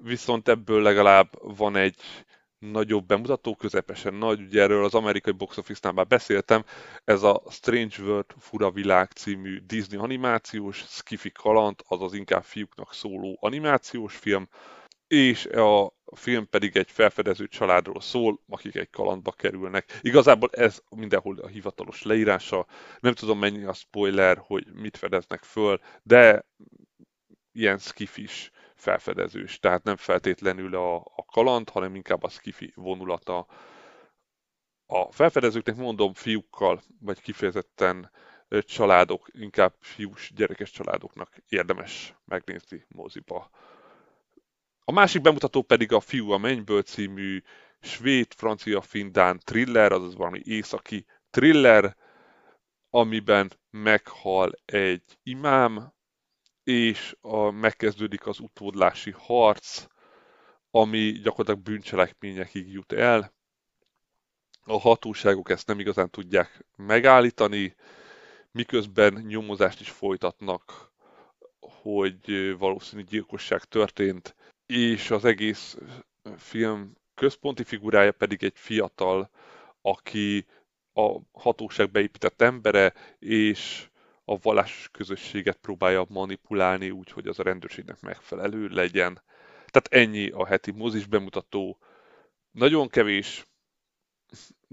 viszont 0.00 0.48
ebből 0.48 0.82
legalább 0.82 1.56
van 1.56 1.76
egy 1.76 1.96
nagyobb 2.60 3.06
bemutató, 3.06 3.54
közepesen 3.56 4.14
nagy, 4.14 4.40
ugye 4.40 4.62
erről 4.62 4.84
az 4.84 4.94
amerikai 4.94 5.32
box 5.32 5.56
office-nál 5.56 5.92
már 5.92 6.06
beszéltem, 6.06 6.64
ez 7.04 7.22
a 7.22 7.42
Strange 7.50 8.02
World 8.02 8.34
Fura 8.38 8.70
Világ 8.70 9.10
című 9.10 9.58
Disney 9.58 9.98
animációs, 9.98 10.84
skifi 10.88 11.30
kaland, 11.30 11.74
azaz 11.88 12.14
inkább 12.14 12.42
fiúknak 12.42 12.94
szóló 12.94 13.38
animációs 13.40 14.16
film, 14.16 14.48
és 15.06 15.46
a 15.46 15.92
film 16.16 16.48
pedig 16.48 16.76
egy 16.76 16.90
felfedező 16.90 17.46
családról 17.48 18.00
szól, 18.00 18.40
akik 18.48 18.74
egy 18.74 18.90
kalandba 18.90 19.32
kerülnek. 19.32 19.98
Igazából 20.00 20.48
ez 20.52 20.82
mindenhol 20.88 21.38
a 21.38 21.46
hivatalos 21.46 22.02
leírása, 22.02 22.66
nem 23.00 23.14
tudom 23.14 23.38
mennyi 23.38 23.64
a 23.64 23.72
spoiler, 23.72 24.42
hogy 24.46 24.66
mit 24.72 24.96
fedeznek 24.96 25.42
föl, 25.42 25.80
de 26.02 26.46
ilyen 27.52 27.78
skifis 27.78 28.50
felfedezős, 28.80 29.58
tehát 29.58 29.82
nem 29.82 29.96
feltétlenül 29.96 30.74
a, 30.74 30.96
a 30.96 31.24
kaland, 31.32 31.68
hanem 31.68 31.94
inkább 31.94 32.22
a 32.22 32.28
skifi 32.28 32.72
vonulata. 32.76 33.46
A 34.86 35.12
felfedezőknek 35.12 35.76
mondom 35.76 36.14
fiúkkal, 36.14 36.82
vagy 37.00 37.20
kifejezetten 37.20 38.10
családok, 38.48 39.28
inkább 39.32 39.74
fiús 39.80 40.32
gyerekes 40.34 40.70
családoknak 40.70 41.36
érdemes 41.48 42.14
megnézni 42.24 42.84
moziba. 42.88 43.50
A 44.84 44.92
másik 44.92 45.22
bemutató 45.22 45.62
pedig 45.62 45.92
a 45.92 46.00
Fiú 46.00 46.30
a 46.30 46.38
Mennyből 46.38 46.82
című 46.82 47.42
svéd, 47.80 48.32
francia, 48.34 48.80
findán 48.80 49.40
thriller, 49.44 49.92
azaz 49.92 50.14
valami 50.14 50.40
északi 50.44 51.06
thriller, 51.30 51.96
amiben 52.90 53.52
meghal 53.70 54.52
egy 54.64 55.18
imám, 55.22 55.92
és 56.64 57.16
a, 57.20 57.50
megkezdődik 57.50 58.26
az 58.26 58.38
utódlási 58.38 59.14
harc, 59.18 59.86
ami 60.70 61.10
gyakorlatilag 61.12 61.60
bűncselekményekig 61.60 62.72
jut 62.72 62.92
el. 62.92 63.32
A 64.64 64.80
hatóságok 64.80 65.50
ezt 65.50 65.66
nem 65.66 65.80
igazán 65.80 66.10
tudják 66.10 66.64
megállítani, 66.76 67.74
miközben 68.52 69.14
nyomozást 69.26 69.80
is 69.80 69.90
folytatnak, 69.90 70.92
hogy 71.60 72.54
valószínű 72.58 73.02
gyilkosság 73.02 73.64
történt, 73.64 74.34
és 74.66 75.10
az 75.10 75.24
egész 75.24 75.76
film 76.36 76.92
központi 77.14 77.64
figurája 77.64 78.12
pedig 78.12 78.42
egy 78.44 78.56
fiatal, 78.58 79.30
aki 79.82 80.46
a 80.92 81.18
hatóság 81.32 81.90
beépített 81.90 82.40
embere, 82.42 82.94
és 83.18 83.89
a 84.30 84.38
vallásos 84.42 84.88
közösséget 84.92 85.56
próbálja 85.56 86.06
manipulálni 86.08 86.90
úgy, 86.90 87.10
hogy 87.10 87.26
az 87.26 87.38
a 87.38 87.42
rendőrségnek 87.42 88.00
megfelelő 88.00 88.68
legyen. 88.68 89.22
Tehát 89.66 89.88
ennyi 89.90 90.28
a 90.30 90.46
heti 90.46 90.70
mozis 90.70 91.06
bemutató. 91.06 91.78
Nagyon 92.50 92.88
kevés, 92.88 93.46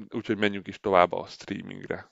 úgyhogy 0.10 0.38
menjünk 0.38 0.67
is 0.67 0.80
tovább 0.80 1.12
a 1.12 1.26
streamingre. 1.26 2.12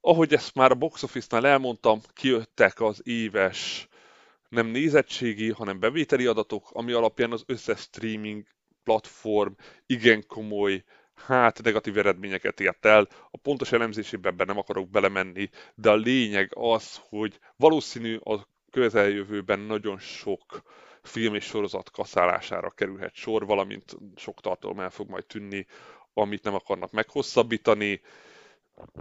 Ahogy 0.00 0.32
ezt 0.32 0.54
már 0.54 0.70
a 0.70 0.74
box 0.74 1.02
office-nál 1.02 1.46
elmondtam, 1.46 2.00
kijöttek 2.12 2.80
az 2.80 3.00
éves 3.04 3.88
nem 4.48 4.66
nézettségi, 4.66 5.50
hanem 5.50 5.80
bevételi 5.80 6.26
adatok, 6.26 6.70
ami 6.70 6.92
alapján 6.92 7.32
az 7.32 7.42
összes 7.46 7.80
streaming 7.80 8.46
platform 8.82 9.52
igen 9.86 10.26
komoly 10.26 10.84
hát 11.16 11.62
negatív 11.62 11.98
eredményeket 11.98 12.60
ért 12.60 12.84
el. 12.84 13.08
A 13.30 13.36
pontos 13.36 13.72
elemzésében 13.72 14.32
ebben 14.32 14.46
nem 14.46 14.58
akarok 14.58 14.90
belemenni, 14.90 15.50
de 15.74 15.90
a 15.90 15.94
lényeg 15.94 16.50
az, 16.54 17.00
hogy 17.08 17.38
valószínű 17.56 18.16
a 18.16 18.46
közeljövőben 18.70 19.58
nagyon 19.58 19.98
sok 19.98 20.62
film 21.02 21.34
és 21.34 21.44
sorozat 21.44 21.90
kaszálására 21.90 22.70
kerülhet 22.70 23.14
sor, 23.14 23.46
valamint 23.46 23.96
sok 24.16 24.40
tartalom 24.40 24.80
el 24.80 24.90
fog 24.90 25.08
majd 25.08 25.26
tűnni, 25.26 25.66
amit 26.14 26.42
nem 26.42 26.54
akarnak 26.54 26.92
meghosszabbítani. 26.92 28.00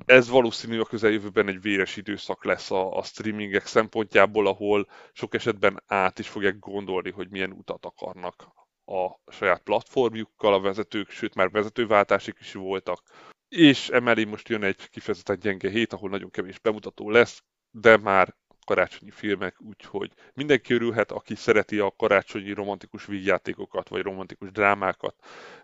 Ez 0.06 0.30
valószínű 0.30 0.80
a 0.80 0.86
közeljövőben 0.86 1.48
egy 1.48 1.62
véres 1.62 1.96
időszak 1.96 2.46
lesz 2.46 2.72
a, 2.72 2.98
a 2.98 3.04
streamingek 3.04 3.66
szempontjából, 3.66 4.48
ahol 4.48 4.88
sok 5.14 5.34
esetben 5.34 5.84
át 5.88 6.20
is 6.20 6.28
fogják 6.28 6.60
gondolni, 6.60 7.12
hogy 7.12 7.30
milyen 7.30 7.52
utat 7.52 7.86
akarnak 7.86 8.55
a 8.86 9.32
saját 9.32 9.62
platformjukkal, 9.62 10.54
a 10.54 10.60
vezetők, 10.60 11.10
sőt 11.10 11.36
már 11.36 11.50
vezetőváltásik 11.50 12.38
is 12.40 12.54
voltak. 12.54 13.02
És 13.50 13.90
emellé 13.90 14.24
most 14.24 14.50
jön 14.50 14.64
egy 14.64 14.90
kifejezetten 14.90 15.40
gyenge 15.40 15.70
hét, 15.70 15.94
ahol 15.94 16.10
nagyon 16.10 16.30
kevés 16.30 16.60
bemutató 16.60 17.10
lesz, 17.10 17.44
de 17.72 17.98
már 17.98 18.36
karácsonyi 18.66 19.12
filmek, 19.12 19.62
úgyhogy 19.62 20.12
mindenki 20.34 20.74
örülhet, 20.74 21.12
aki 21.12 21.36
szereti 21.36 21.80
a 21.80 21.94
karácsonyi 21.98 22.52
romantikus 22.52 23.06
vígjátékokat, 23.06 23.90
vagy 23.90 24.02
romantikus 24.02 24.52
drámákat, 24.52 25.16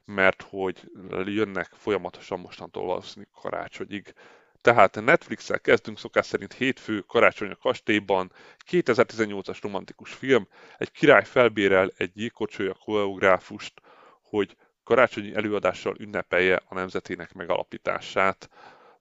mert 0.05 0.41
hogy 0.41 0.91
jönnek 1.25 1.69
folyamatosan 1.73 2.39
mostantól 2.39 2.85
valószínűleg 2.85 3.31
karácsonyig. 3.41 4.13
Tehát 4.61 5.01
Netflix-el 5.03 5.59
kezdünk 5.59 5.99
szokás 5.99 6.25
szerint 6.25 6.53
hétfő 6.53 6.99
karácsony 6.99 7.49
a 7.49 7.55
kastélyban, 7.55 8.31
2018-as 8.71 9.57
romantikus 9.61 10.13
film, 10.13 10.47
egy 10.77 10.91
király 10.91 11.23
felbérel 11.23 11.91
egy 11.97 12.11
jégkocsolya 12.13 12.73
koreográfust, 12.73 13.73
hogy 14.21 14.55
karácsonyi 14.83 15.35
előadással 15.35 15.95
ünnepelje 15.99 16.61
a 16.67 16.73
nemzetének 16.73 17.33
megalapítását. 17.33 18.49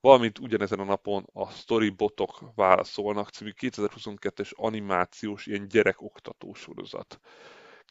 Valamint 0.01 0.39
ugyanezen 0.39 0.79
a 0.79 0.85
napon 0.85 1.27
a 1.33 1.51
Storybotok 1.51 2.41
válaszolnak 2.55 3.29
című 3.29 3.53
2022-es 3.61 4.51
animációs 4.55 5.47
ilyen 5.47 5.69
gyerekoktató 5.69 6.55
sorozat. 6.55 7.21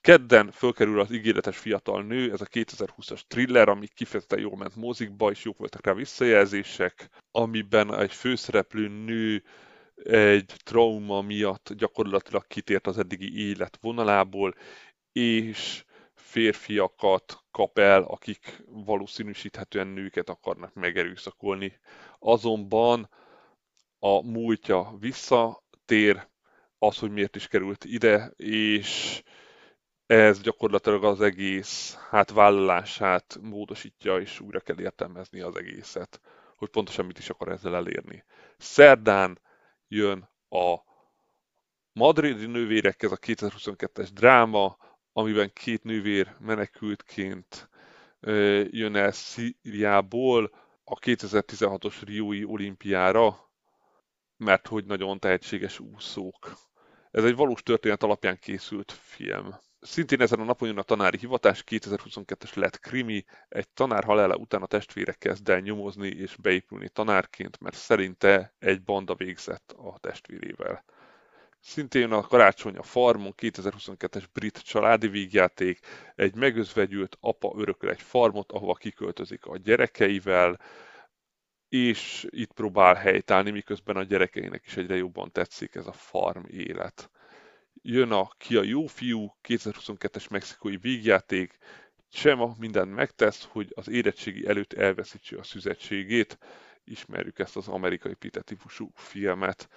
Kedden 0.02 0.52
fölkerül 0.52 1.00
az 1.00 1.12
ígéretes 1.12 1.58
fiatal 1.58 2.04
nő, 2.04 2.32
ez 2.32 2.42
a 2.42 2.46
2020-as 2.46 3.22
thriller, 3.28 3.70
ami 3.70 3.88
kifejezetten 3.88 4.40
jól 4.40 4.58
ment 4.58 4.76
mozikba, 4.76 5.32
és 5.32 5.44
jók 5.44 5.58
voltak 5.58 5.86
rá 5.86 5.94
visszajelzések, 5.94 7.10
amiben 7.32 7.96
egy 8.00 8.14
főszereplő 8.14 8.88
nő 8.88 9.44
egy 10.04 10.54
trauma 10.64 11.22
miatt 11.22 11.74
gyakorlatilag 11.74 12.48
kitért 12.48 12.88
az 12.88 12.98
eddigi 12.98 13.48
élet 13.48 13.78
vonalából, 13.82 14.56
és 15.12 15.84
férfiakat 16.14 17.38
kap 17.52 17.78
el, 17.78 18.04
akik 18.04 18.64
valószínűsíthetően 18.66 19.88
nőket 19.88 20.30
akarnak 20.30 20.74
megerőszakolni. 20.74 21.80
Azonban 22.20 23.10
a 24.00 24.22
múltja 24.22 24.96
visszatér, 25.00 26.28
az, 26.78 26.98
hogy 26.98 27.12
miért 27.12 27.36
is 27.36 27.48
került 27.48 27.86
ide, 27.86 28.34
és 28.38 29.22
ez 30.10 30.42
gyakorlatilag 30.42 31.04
az 31.04 31.22
egész 31.22 31.98
hát 32.10 32.32
vállalását 32.32 33.38
módosítja, 33.42 34.20
és 34.20 34.40
újra 34.40 34.60
kell 34.60 34.80
értelmezni 34.80 35.40
az 35.40 35.56
egészet, 35.56 36.22
hogy 36.56 36.70
pontosan 36.70 37.06
mit 37.06 37.18
is 37.18 37.30
akar 37.30 37.48
ezzel 37.48 37.76
elérni. 37.76 38.24
Szerdán 38.58 39.40
jön 39.88 40.30
a 40.50 40.76
Madridi 41.94 42.46
nővérek, 42.46 43.04
ez 43.04 43.12
a 43.12 43.18
2022-es 43.18 44.10
dráma, 44.14 44.78
amiben 45.14 45.54
két 45.54 45.84
nővér 45.84 46.36
menekültként 46.40 47.70
jön 48.70 48.96
el 48.96 49.12
Szíriából 49.12 50.52
a 50.84 50.96
2016-os 50.96 51.96
Riói 52.06 52.44
olimpiára, 52.44 53.52
mert 54.38 54.68
hogy 54.68 54.86
nagyon 54.86 55.20
tehetséges 55.20 55.80
úszók. 55.80 56.54
Ez 57.12 57.24
egy 57.24 57.36
valós 57.36 57.64
történet 57.64 58.04
alapján 58.04 58.40
készült 58.40 58.92
film. 58.92 59.68
Szintén 59.82 60.22
ezen 60.22 60.40
a 60.40 60.44
napon 60.44 60.68
jön 60.68 60.78
a 60.78 60.84
tanári 60.84 61.18
hivatás, 61.18 61.64
2022-es 61.68 62.56
lett 62.56 62.80
krimi, 62.80 63.26
egy 63.50 63.70
tanár 63.70 64.04
halála 64.04 64.36
után 64.36 64.62
a 64.62 64.66
testvére 64.66 65.14
kezd 65.14 65.50
el 65.50 65.60
nyomozni 65.60 66.08
és 66.08 66.36
beépülni 66.36 66.90
tanárként, 66.90 67.60
mert 67.60 67.76
szerinte 67.76 68.54
egy 68.60 68.84
banda 68.84 69.16
végzett 69.16 69.72
a 69.78 69.98
testvérével. 70.00 70.84
Szintén 71.60 72.12
a 72.12 72.22
Karácsony 72.22 72.78
a 72.78 72.84
Farmon 72.84 73.34
2022-es 73.38 74.24
brit 74.34 74.58
családi 74.58 75.08
vígjáték, 75.08 75.80
egy 76.16 76.36
megözvegyült 76.36 77.18
apa 77.20 77.54
örököl 77.58 77.90
egy 77.90 78.02
farmot, 78.02 78.52
ahova 78.52 78.74
kiköltözik 78.74 79.46
a 79.46 79.58
gyerekeivel, 79.58 80.60
és 81.70 82.28
itt 82.30 82.52
próbál 82.52 82.96
helytállni, 82.96 83.52
miközben 83.52 83.96
a 83.96 84.04
gyerekeinek 84.04 84.66
is 84.66 84.78
egyre 84.78 84.96
jobban 84.96 85.32
tetszik 85.32 85.76
ez 85.76 85.88
a 85.88 85.92
farm 85.92 86.44
élet. 86.48 87.10
Jön 87.82 88.12
a 88.12 88.28
Ki 88.38 88.56
a 88.56 88.64
jó 88.64 88.86
fiú, 88.86 89.38
2022-es 89.48 90.30
mexikói 90.30 90.78
vígjáték, 90.78 91.58
Csema 92.10 92.56
mindent 92.58 92.94
megtesz, 92.94 93.48
hogy 93.52 93.72
az 93.76 93.90
érettségi 93.90 94.48
előtt 94.48 94.74
elveszítse 94.74 95.38
a 95.38 95.44
szüzetségét. 95.44 96.38
Ismerjük 96.84 97.40
ezt 97.40 97.56
az 97.56 97.68
amerikai 97.68 98.14
pite 98.14 98.42
típusú 98.42 98.92
filmet 98.94 99.70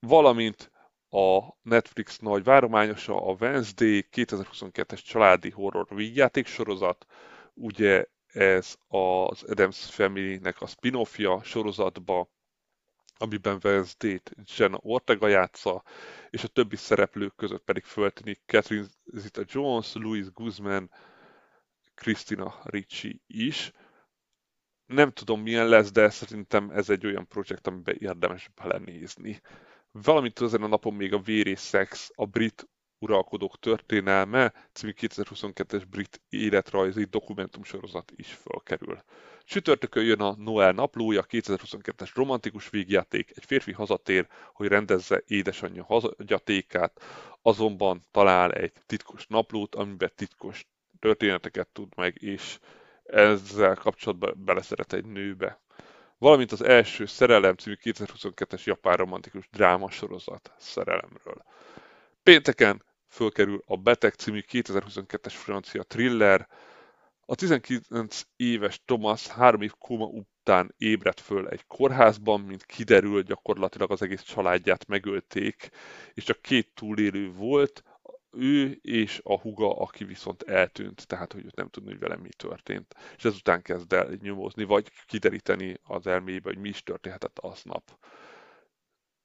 valamint 0.00 0.70
a 1.08 1.40
Netflix 1.62 2.18
nagy 2.18 2.44
várományosa, 2.44 3.26
a 3.26 3.36
Wednesday 3.40 4.08
2022-es 4.12 5.02
családi 5.02 5.50
horror 5.50 5.86
vígjáték 5.94 6.46
sorozat. 6.46 7.06
Ugye 7.54 8.06
ez 8.26 8.76
az 8.86 9.42
Adams 9.42 9.84
Family-nek 9.84 10.60
a 10.60 10.66
spin-offja 10.66 11.42
sorozatba, 11.42 12.28
amiben 13.20 13.58
Wednesday-t 13.64 14.34
Jenna 14.56 14.78
Ortega 14.82 15.28
játsza, 15.28 15.82
és 16.30 16.44
a 16.44 16.48
többi 16.48 16.76
szereplők 16.76 17.36
között 17.36 17.64
pedig 17.64 17.84
föltűnik 17.84 18.40
Catherine 18.46 18.86
Zeta-Jones, 19.04 19.94
Louis 19.94 20.30
Guzman, 20.32 20.90
Christina 21.94 22.60
Ricci 22.64 23.22
is. 23.26 23.72
Nem 24.86 25.12
tudom 25.12 25.40
milyen 25.40 25.68
lesz, 25.68 25.90
de 25.90 26.10
szerintem 26.10 26.70
ez 26.70 26.90
egy 26.90 27.06
olyan 27.06 27.26
projekt, 27.28 27.66
amiben 27.66 27.96
érdemes 27.98 28.50
belenézni. 28.54 29.40
Valamint 29.90 30.40
ezen 30.40 30.62
a 30.62 30.66
napon 30.66 30.94
még 30.94 31.12
a 31.12 31.20
Vér 31.20 31.46
és 31.46 31.58
Szex, 31.58 32.10
a 32.14 32.26
brit 32.26 32.68
uralkodók 33.00 33.58
történelme 33.58 34.52
című 34.72 34.92
2022-es 35.00 35.82
brit 35.90 36.20
életrajzi 36.28 37.04
dokumentumsorozat 37.04 38.12
is 38.16 38.32
felkerül. 38.32 39.02
Csütörtökön 39.44 40.04
jön 40.04 40.20
a 40.20 40.34
Noel 40.38 40.72
naplója, 40.72 41.24
2022-es 41.28 42.10
romantikus 42.14 42.68
végjáték, 42.68 43.32
egy 43.34 43.44
férfi 43.44 43.72
hazatér, 43.72 44.26
hogy 44.52 44.68
rendezze 44.68 45.22
édesanyja 45.26 45.84
hazatékát, 45.84 47.00
azonban 47.42 48.02
talál 48.10 48.52
egy 48.52 48.72
titkos 48.86 49.26
naplót, 49.26 49.74
amiben 49.74 50.12
titkos 50.14 50.66
történeteket 50.98 51.68
tud 51.68 51.88
meg, 51.96 52.22
és 52.22 52.58
ezzel 53.04 53.74
kapcsolatban 53.74 54.34
beleszeret 54.44 54.92
egy 54.92 55.04
nőbe 55.04 55.60
valamint 56.20 56.52
az 56.52 56.62
első 56.62 57.06
Szerelem 57.06 57.54
című 57.54 57.76
2022-es 57.82 58.64
japán 58.64 58.96
romantikus 58.96 59.48
dráma 59.50 59.90
sorozat 59.90 60.52
szerelemről. 60.58 61.44
Pénteken 62.22 62.82
fölkerül 63.10 63.62
a 63.66 63.76
Beteg 63.76 64.14
című 64.14 64.40
2022-es 64.50 65.34
francia 65.34 65.82
thriller, 65.82 66.48
a 67.30 67.34
19 67.34 68.22
éves 68.36 68.82
Thomas 68.84 69.26
három 69.26 69.62
év 69.62 69.72
kóma 69.78 70.04
után 70.04 70.74
ébredt 70.76 71.20
föl 71.20 71.48
egy 71.48 71.66
kórházban, 71.66 72.40
mint 72.40 72.64
kiderül, 72.64 73.22
gyakorlatilag 73.22 73.90
az 73.90 74.02
egész 74.02 74.22
családját 74.22 74.86
megölték, 74.86 75.70
és 76.14 76.24
csak 76.24 76.42
két 76.42 76.74
túlélő 76.74 77.32
volt, 77.32 77.82
ő 78.30 78.78
és 78.82 79.20
a 79.24 79.40
huga, 79.40 79.76
aki 79.76 80.04
viszont 80.04 80.42
eltűnt, 80.42 81.06
tehát 81.06 81.32
hogy 81.32 81.44
őt 81.44 81.56
nem 81.56 81.68
tudni, 81.68 81.90
hogy 81.90 81.98
vele 81.98 82.16
mi 82.16 82.28
történt. 82.28 82.94
És 83.16 83.24
ezután 83.24 83.62
kezd 83.62 83.92
el 83.92 84.08
nyomozni, 84.20 84.64
vagy 84.64 84.92
kideríteni 85.06 85.76
az 85.82 86.06
elmébe, 86.06 86.48
hogy 86.48 86.58
mi 86.58 86.68
is 86.68 86.82
történhetett 86.82 87.38
aznap. 87.38 87.98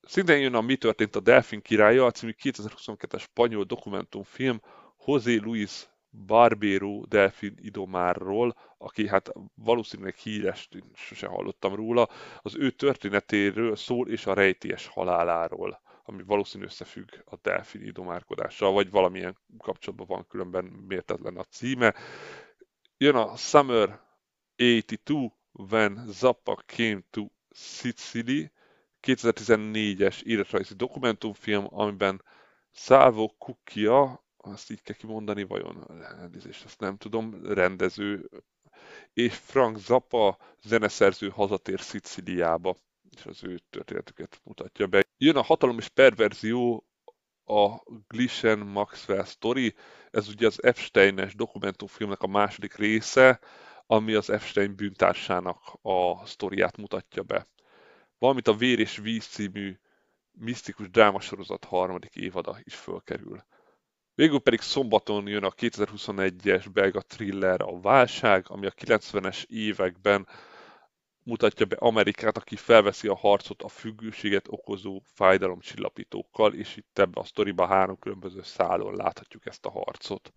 Szintén 0.08 0.40
jön 0.40 0.54
a 0.54 0.62
Mi 0.62 0.76
történt 0.76 1.16
a 1.16 1.20
Delfin 1.20 1.62
királya, 1.62 2.06
a 2.06 2.12
című 2.12 2.34
2022-es 2.42 3.20
spanyol 3.20 3.64
dokumentumfilm 3.64 4.62
José 5.06 5.36
Luis 5.36 5.90
Barbero 6.26 7.06
Delfin 7.06 7.58
Idomárról, 7.62 8.56
aki 8.78 9.08
hát 9.08 9.32
valószínűleg 9.56 10.16
híres, 10.16 10.70
sose 10.94 11.28
hallottam 11.28 11.76
róla, 11.76 12.10
az 12.42 12.56
ő 12.56 12.72
történetéről 12.72 13.76
szól 13.76 14.10
és 14.10 14.26
a 14.26 14.34
rejtélyes 14.34 14.88
haláláról 14.88 15.84
ami 16.08 16.24
valószínű 16.24 16.64
összefügg 16.64 17.10
a 17.26 17.36
delfin 17.42 17.82
idomárkodással, 17.82 18.72
vagy 18.72 18.90
valamilyen 18.90 19.38
kapcsolatban 19.58 20.08
van, 20.08 20.28
különben 20.28 20.66
miért 20.66 21.14
lenne 21.24 21.40
a 21.40 21.44
címe. 21.44 21.96
Jön 22.98 23.16
a 23.16 23.36
Summer 23.36 24.00
82, 24.56 25.32
When 25.52 26.06
Zappa 26.08 26.64
Came 26.66 27.02
to 27.10 27.26
Sicily, 27.52 28.52
2014-es 29.06 30.22
életrajzi 30.22 30.74
dokumentumfilm, 30.74 31.68
amiben 31.70 32.24
Salvo 32.72 33.28
Cucchia, 33.28 34.26
azt 34.38 34.72
így 34.72 34.82
kell 34.82 34.96
kimondani, 34.96 35.44
vajon 35.44 36.04
elnézést, 36.20 36.66
azt 36.66 36.80
nem 36.80 36.98
tudom, 36.98 37.46
rendező, 37.54 38.30
és 39.14 39.36
Frank 39.36 39.78
Zappa 39.78 40.38
zeneszerző 40.62 41.30
hazatér 41.30 41.80
Sziciliába 41.80 42.76
és 43.16 43.26
az 43.26 43.44
ő 43.44 43.60
történetüket 43.70 44.42
mutatja 44.44 44.88
be. 44.88 45.04
Jön 45.18 45.36
a 45.36 45.42
hatalom 45.42 45.78
és 45.78 45.88
perverzió, 45.88 46.86
a 47.46 47.84
Glishen 48.08 48.60
Maxwell 48.60 49.24
story, 49.24 49.76
ez 50.12 50.28
ugye 50.28 50.46
az 50.46 50.64
Epstein-es 50.64 51.36
dokumentumfilmnek 51.36 52.22
a 52.22 52.28
második 52.28 52.76
része, 52.76 53.40
ami 53.86 54.14
az 54.14 54.30
Epstein 54.30 54.76
bűntársának 54.76 55.58
a 55.82 56.26
sztoriát 56.26 56.78
mutatja 56.78 57.24
be. 57.24 57.48
Valamint 58.18 58.48
a 58.48 58.56
Vér 58.56 58.80
és 58.80 58.98
Víz 58.98 59.26
című 59.26 59.80
misztikus 60.32 60.90
drámasorozat 60.90 61.64
harmadik 61.64 62.16
évada 62.16 62.58
is 62.64 62.76
fölkerül. 62.76 63.44
Végül 64.16 64.40
pedig 64.40 64.60
szombaton 64.62 65.28
jön 65.28 65.44
a 65.44 65.52
2021-es 65.52 66.66
belga 66.74 67.02
thriller 67.02 67.62
A 67.62 67.80
Válság, 67.80 68.46
ami 68.48 68.66
a 68.66 68.72
90-es 68.72 69.46
években 69.46 70.28
mutatja 71.24 71.66
be 71.66 71.76
Amerikát, 71.76 72.38
aki 72.38 72.56
felveszi 72.56 73.08
a 73.08 73.16
harcot 73.16 73.62
a 73.62 73.68
függőséget 73.68 74.48
okozó 74.48 75.02
fájdalomcsillapítókkal, 75.06 76.54
és 76.54 76.76
itt 76.76 77.00
ebbe 77.00 77.20
a 77.20 77.24
sztoriba 77.24 77.66
három 77.66 78.00
különböző 78.00 78.42
szálon 78.42 78.96
láthatjuk 78.96 79.46
ezt 79.46 79.66
a 79.66 79.72
harcot. 79.72 80.32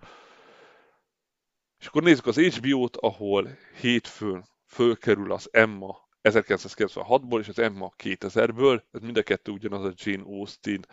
És 1.79 1.87
akkor 1.87 2.03
nézzük 2.03 2.27
az 2.27 2.39
HBO-t, 2.39 2.97
ahol 2.97 3.49
hétfőn 3.81 4.49
fölkerül 4.67 5.33
az 5.33 5.49
Emma 5.53 6.08
1996-ból 6.31 7.39
és 7.41 7.49
az 7.49 7.59
Emma 7.59 7.93
2000-ből, 8.03 8.83
ez 8.93 9.01
mind 9.01 9.17
a 9.17 9.23
kettő 9.23 9.53
ugyanaz 9.53 9.85
a 9.85 9.93
Jane 9.97 10.23
Austen 10.23 10.87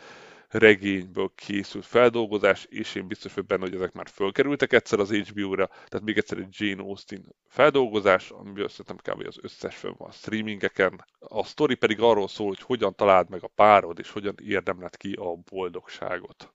regényből 0.48 1.32
készült 1.36 1.86
feldolgozás, 1.86 2.66
és 2.70 2.96
én 2.96 3.08
biztos 3.08 3.34
vagyok 3.34 3.50
benne, 3.50 3.62
hogy 3.62 3.76
ezek 3.76 3.94
már 3.94 4.08
fölkerültek 4.08 4.74
egyszer 4.74 5.00
az 5.00 5.12
HBO-ra, 5.12 5.68
tehát 5.68 6.06
még 6.06 6.18
egyszer 6.18 6.38
egy 6.38 6.56
Jane 6.58 6.82
Austen 6.82 7.36
feldolgozás, 7.48 8.30
amiből 8.30 8.70
szerintem 8.70 9.14
kb. 9.14 9.28
az 9.28 9.38
összes 9.42 9.76
fönn 9.76 9.94
van 9.98 10.10
a 10.10 10.12
streamingeken. 10.12 11.06
A 11.20 11.44
sztori 11.44 11.76
pedig 11.76 12.02
arról 12.02 12.28
szól, 12.28 12.48
hogy 12.48 12.62
hogyan 12.62 12.96
találd 12.96 13.30
meg 13.30 13.44
a 13.44 13.52
párod, 13.56 14.00
és 14.00 14.12
hogyan 14.12 14.36
érdemled 14.44 14.98
ki 14.98 15.14
a 15.14 15.36
boldogságot 15.50 16.54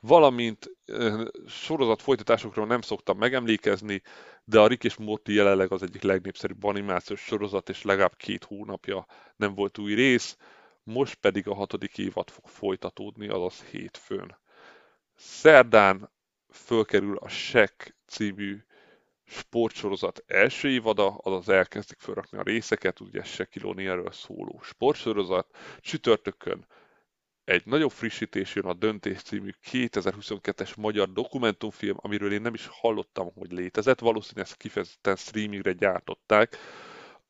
valamint 0.00 0.70
sorozat 1.46 2.02
folytatásokról 2.02 2.66
nem 2.66 2.80
szoktam 2.80 3.18
megemlékezni, 3.18 4.02
de 4.44 4.60
a 4.60 4.66
Rick 4.66 4.84
és 4.84 4.96
Morty 4.96 5.28
jelenleg 5.28 5.72
az 5.72 5.82
egyik 5.82 6.02
legnépszerűbb 6.02 6.64
animációs 6.64 7.20
sorozat, 7.20 7.68
és 7.68 7.82
legalább 7.82 8.16
két 8.16 8.44
hónapja 8.44 9.06
nem 9.36 9.54
volt 9.54 9.78
új 9.78 9.94
rész, 9.94 10.36
most 10.82 11.14
pedig 11.14 11.48
a 11.48 11.54
hatodik 11.54 11.98
évad 11.98 12.30
fog 12.30 12.46
folytatódni, 12.46 13.28
azaz 13.28 13.62
hétfőn. 13.62 14.38
Szerdán 15.14 16.10
fölkerül 16.50 17.16
a 17.16 17.28
Shek 17.28 17.96
című 18.06 18.58
sportsorozat 19.24 20.24
első 20.26 20.68
évada, 20.68 21.08
azaz 21.08 21.48
elkezdik 21.48 21.98
felrakni 21.98 22.38
a 22.38 22.42
részeket, 22.42 23.00
ugye 23.00 23.24
Shaquille 23.24 24.10
szóló 24.10 24.60
sportsorozat. 24.62 25.56
Csütörtökön 25.80 26.66
egy 27.46 27.66
nagyobb 27.66 27.90
frissítés 27.90 28.54
jön 28.54 28.64
a 28.64 28.74
Döntés 28.74 29.22
című 29.22 29.50
2022-es 29.70 30.76
magyar 30.76 31.12
dokumentumfilm, 31.12 31.96
amiről 32.00 32.32
én 32.32 32.40
nem 32.40 32.54
is 32.54 32.66
hallottam, 32.70 33.30
hogy 33.34 33.52
létezett. 33.52 34.00
Valószínűleg 34.00 34.46
ezt 34.46 34.56
kifejezetten 34.56 35.16
streamingre 35.16 35.72
gyártották, 35.72 36.56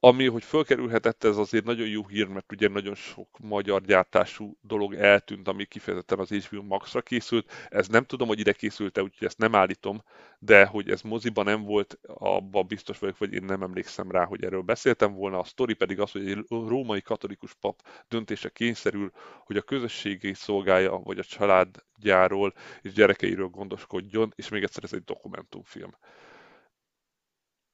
ami, 0.06 0.26
hogy 0.26 0.44
fölkerülhetett, 0.44 1.24
ez 1.24 1.36
azért 1.36 1.64
nagyon 1.64 1.88
jó 1.88 2.06
hír, 2.06 2.26
mert 2.26 2.52
ugye 2.52 2.68
nagyon 2.68 2.94
sok 2.94 3.38
magyar 3.38 3.82
gyártású 3.82 4.56
dolog 4.60 4.94
eltűnt, 4.94 5.48
ami 5.48 5.64
kifejezetten 5.64 6.18
az 6.18 6.30
HBO 6.30 6.62
Max-ra 6.62 7.02
készült. 7.02 7.52
Ez 7.68 7.88
nem 7.88 8.04
tudom, 8.04 8.28
hogy 8.28 8.38
ide 8.38 8.52
készült-e, 8.52 9.02
úgyhogy 9.02 9.26
ezt 9.26 9.38
nem 9.38 9.54
állítom, 9.54 10.02
de 10.38 10.66
hogy 10.66 10.90
ez 10.90 11.00
moziban 11.00 11.44
nem 11.44 11.62
volt, 11.62 11.98
abban 12.06 12.66
biztos 12.66 12.98
vagyok, 12.98 13.18
vagy 13.18 13.32
én 13.32 13.44
nem 13.44 13.62
emlékszem 13.62 14.10
rá, 14.10 14.24
hogy 14.24 14.44
erről 14.44 14.62
beszéltem 14.62 15.12
volna. 15.12 15.38
A 15.38 15.44
sztori 15.44 15.74
pedig 15.74 16.00
az, 16.00 16.10
hogy 16.10 16.28
egy 16.28 16.44
római 16.48 17.02
katolikus 17.02 17.54
pap 17.54 17.82
döntése 18.08 18.48
kényszerül, 18.48 19.10
hogy 19.44 19.56
a 19.56 19.62
közösségi 19.62 20.34
szolgálja, 20.34 21.00
vagy 21.04 21.18
a 21.18 21.24
családjáról 21.24 22.54
és 22.82 22.92
gyerekeiről 22.92 23.48
gondoskodjon, 23.48 24.32
és 24.36 24.48
még 24.48 24.62
egyszer 24.62 24.84
ez 24.84 24.92
egy 24.92 25.04
dokumentumfilm 25.04 25.94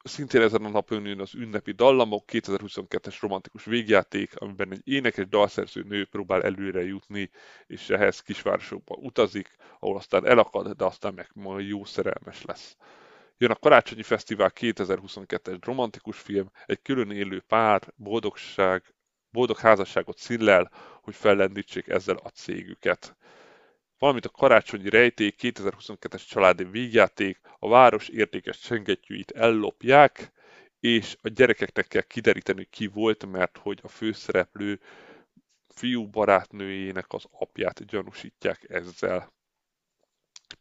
szintén 0.03 0.41
ezen 0.41 0.65
a 0.65 0.69
napon 0.69 1.07
jön 1.07 1.21
az 1.21 1.35
ünnepi 1.35 1.73
dallamok, 1.73 2.25
2022-es 2.33 3.17
romantikus 3.21 3.65
végjáték, 3.65 4.37
amiben 4.37 4.73
egy 4.73 4.89
énekes 4.89 5.29
dalszerző 5.29 5.83
nő 5.83 6.05
próbál 6.05 6.43
előre 6.43 6.85
jutni, 6.85 7.31
és 7.67 7.91
ehhez 7.91 8.21
kisvárosokba 8.21 8.95
utazik, 8.95 9.57
ahol 9.81 9.97
aztán 9.97 10.27
elakad, 10.27 10.71
de 10.77 10.85
aztán 10.85 11.15
meg 11.15 11.31
majd 11.35 11.69
jó 11.69 11.85
szerelmes 11.85 12.43
lesz. 12.43 12.77
Jön 13.39 13.51
a 13.51 13.55
Karácsonyi 13.55 14.03
Fesztivál 14.03 14.53
2022-es 14.55 15.59
romantikus 15.61 16.19
film, 16.19 16.51
egy 16.67 16.83
külön 16.83 17.11
élő 17.11 17.41
pár, 17.41 17.83
boldogság, 17.97 18.95
boldog 19.31 19.59
házasságot 19.59 20.19
szillel, 20.19 20.71
hogy 21.03 21.15
fellendítsék 21.15 21.89
ezzel 21.89 22.17
a 22.17 22.29
cégüket 22.29 23.17
valamint 24.03 24.27
a 24.27 24.31
karácsonyi 24.31 24.89
rejték 24.89 25.37
2022-es 25.39 26.29
családi 26.29 26.65
vígjáték 26.65 27.41
a 27.59 27.69
város 27.69 28.09
értékes 28.09 28.59
csengettyűit 28.59 29.31
ellopják, 29.31 30.33
és 30.81 31.17
a 31.21 31.29
gyerekeknek 31.29 31.87
kell 31.87 32.03
kideríteni, 32.03 32.65
ki 32.71 32.87
volt, 32.87 33.27
mert 33.27 33.59
hogy 33.59 33.81
a 33.83 33.89
főszereplő 33.89 34.81
fiú 35.69 36.09
barátnőjének 36.09 37.05
az 37.09 37.25
apját 37.31 37.85
gyanúsítják 37.85 38.65
ezzel. 38.69 39.33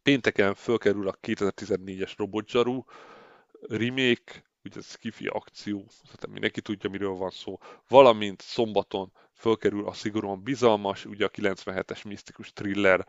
Pénteken 0.04 0.56
fölkerül 0.56 1.08
a 1.08 1.18
2014-es 1.22 2.14
Robotzsaru 2.18 2.84
remake, 3.62 4.44
ugye 4.64 4.80
ez 4.80 4.96
kifi 4.96 5.28
akció, 5.28 5.86
szerintem 6.04 6.32
mindenki 6.32 6.62
tudja, 6.62 6.90
miről 6.90 7.14
van 7.14 7.30
szó, 7.30 7.60
valamint 7.88 8.42
szombaton 8.42 9.12
fölkerül 9.34 9.88
a 9.88 9.94
szigorúan 9.94 10.44
bizalmas, 10.44 11.06
ugye 11.06 11.26
a 11.26 11.30
97-es 11.30 12.08
misztikus 12.08 12.54
thriller, 12.54 13.08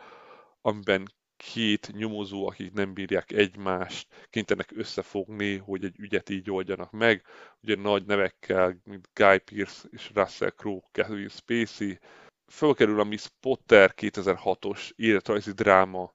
amiben 0.61 1.09
két 1.36 1.92
nyomozó, 1.92 2.46
akik 2.46 2.72
nem 2.72 2.94
bírják 2.94 3.32
egymást, 3.32 4.26
kénytelenek 4.30 4.70
összefogni, 4.74 5.57
hogy 5.57 5.84
egy 5.84 5.98
ügyet 5.98 6.28
így 6.28 6.50
oldjanak 6.50 6.90
meg. 6.90 7.24
Ugye 7.62 7.76
nagy 7.76 8.05
nevekkel, 8.07 8.80
mint 8.84 9.09
Guy 9.14 9.38
Pearce 9.38 9.88
és 9.90 10.11
Russell 10.14 10.50
Crowe, 10.50 10.80
Kevin 10.90 11.28
Spacey. 11.28 11.98
Fölkerül 12.46 13.00
a 13.00 13.05
Miss 13.05 13.26
Potter 13.40 13.94
2006-os 13.96 14.90
életrajzi 14.96 15.53
dráma, 15.53 16.14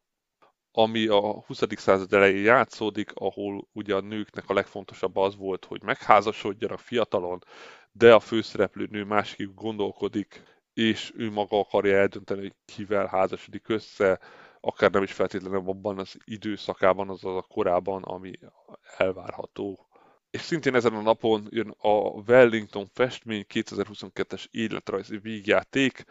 ami 0.80 1.08
a 1.08 1.20
20. 1.20 1.62
század 1.70 2.14
elején 2.14 2.44
játszódik, 2.44 3.12
ahol 3.14 3.68
ugye 3.74 3.96
a 3.96 4.02
nőknek 4.02 4.50
a 4.50 4.54
legfontosabb 4.54 5.18
az 5.18 5.36
volt, 5.36 5.66
hogy 5.66 5.84
megházasodjanak 5.84 6.80
fiatalon, 6.80 7.44
de 7.92 8.14
a 8.14 8.20
főszereplő 8.20 8.88
nő 8.92 9.04
másik 9.04 9.54
gondolkodik, 9.54 10.44
és 10.74 11.14
ő 11.16 11.32
maga 11.32 11.60
akarja 11.60 11.98
eldönteni, 11.98 12.42
hogy 12.42 12.56
kivel 12.66 13.06
házasodik 13.06 13.70
össze, 13.70 14.20
akár 14.62 14.92
nem 14.92 15.04
is 15.04 15.12
feltétlenül 15.12 15.70
abban 15.70 16.00
az 16.00 16.18
időszakában, 16.24 17.10
azaz 17.10 17.36
a 17.36 17.46
korában, 17.50 18.04
ami 18.04 18.32
elvárható. 18.98 19.88
És 20.30 20.42
szintén 20.42 20.76
ezen 20.76 20.94
a 20.94 21.02
napon 21.02 21.48
jön 21.50 21.76
a 21.78 21.98
Wellington 22.28 22.88
festmény 22.94 23.46
2022-es 23.54 24.46
életrajzi 24.52 25.18
vígjáték, 25.18 26.06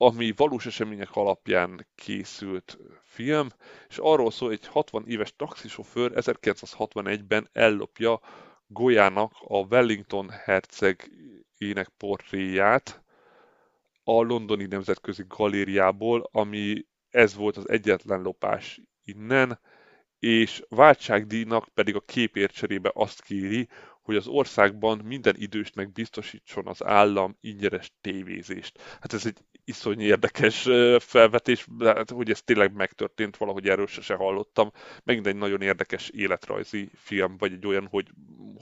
ami 0.00 0.32
valós 0.36 0.66
események 0.66 1.16
alapján 1.16 1.86
készült 1.94 2.78
film, 3.02 3.48
és 3.88 3.98
arról 3.98 4.30
szól, 4.30 4.50
egy 4.50 4.66
60 4.66 5.04
éves 5.06 5.32
taxisofőr 5.36 6.12
1961-ben 6.14 7.48
ellopja 7.52 8.20
Golyának 8.66 9.32
a 9.40 9.58
Wellington 9.58 10.30
hercegének 10.30 11.88
portréját, 11.96 13.02
a 14.04 14.22
londoni 14.22 14.66
nemzetközi 14.66 15.24
galériából, 15.28 16.28
ami 16.32 16.86
ez 17.08 17.34
volt 17.34 17.56
az 17.56 17.68
egyetlen 17.68 18.22
lopás 18.22 18.80
innen, 19.04 19.60
és 20.18 20.62
váltságdíjnak 20.68 21.68
pedig 21.74 21.94
a 21.94 22.00
képért 22.00 22.52
cserébe 22.54 22.90
azt 22.94 23.22
kéri, 23.22 23.68
hogy 24.02 24.16
az 24.16 24.26
országban 24.26 24.98
minden 24.98 25.34
idősnek 25.38 25.92
biztosítson 25.92 26.66
az 26.66 26.84
állam 26.84 27.36
ingyenes 27.40 27.92
tévézést. 28.00 28.78
Hát 29.00 29.12
ez 29.12 29.26
egy 29.26 29.38
iszony 29.68 30.00
érdekes 30.00 30.68
felvetés, 30.98 31.66
hát, 31.80 32.10
hogy 32.10 32.30
ez 32.30 32.42
tényleg 32.42 32.72
megtörtént, 32.72 33.36
valahogy 33.36 33.68
erről 33.68 33.86
se 33.86 34.14
hallottam. 34.14 34.72
Megint 35.04 35.26
egy 35.26 35.36
nagyon 35.36 35.60
érdekes 35.62 36.08
életrajzi 36.08 36.90
film, 36.94 37.36
vagy 37.36 37.52
egy 37.52 37.66
olyan, 37.66 37.86
hogy 37.90 38.06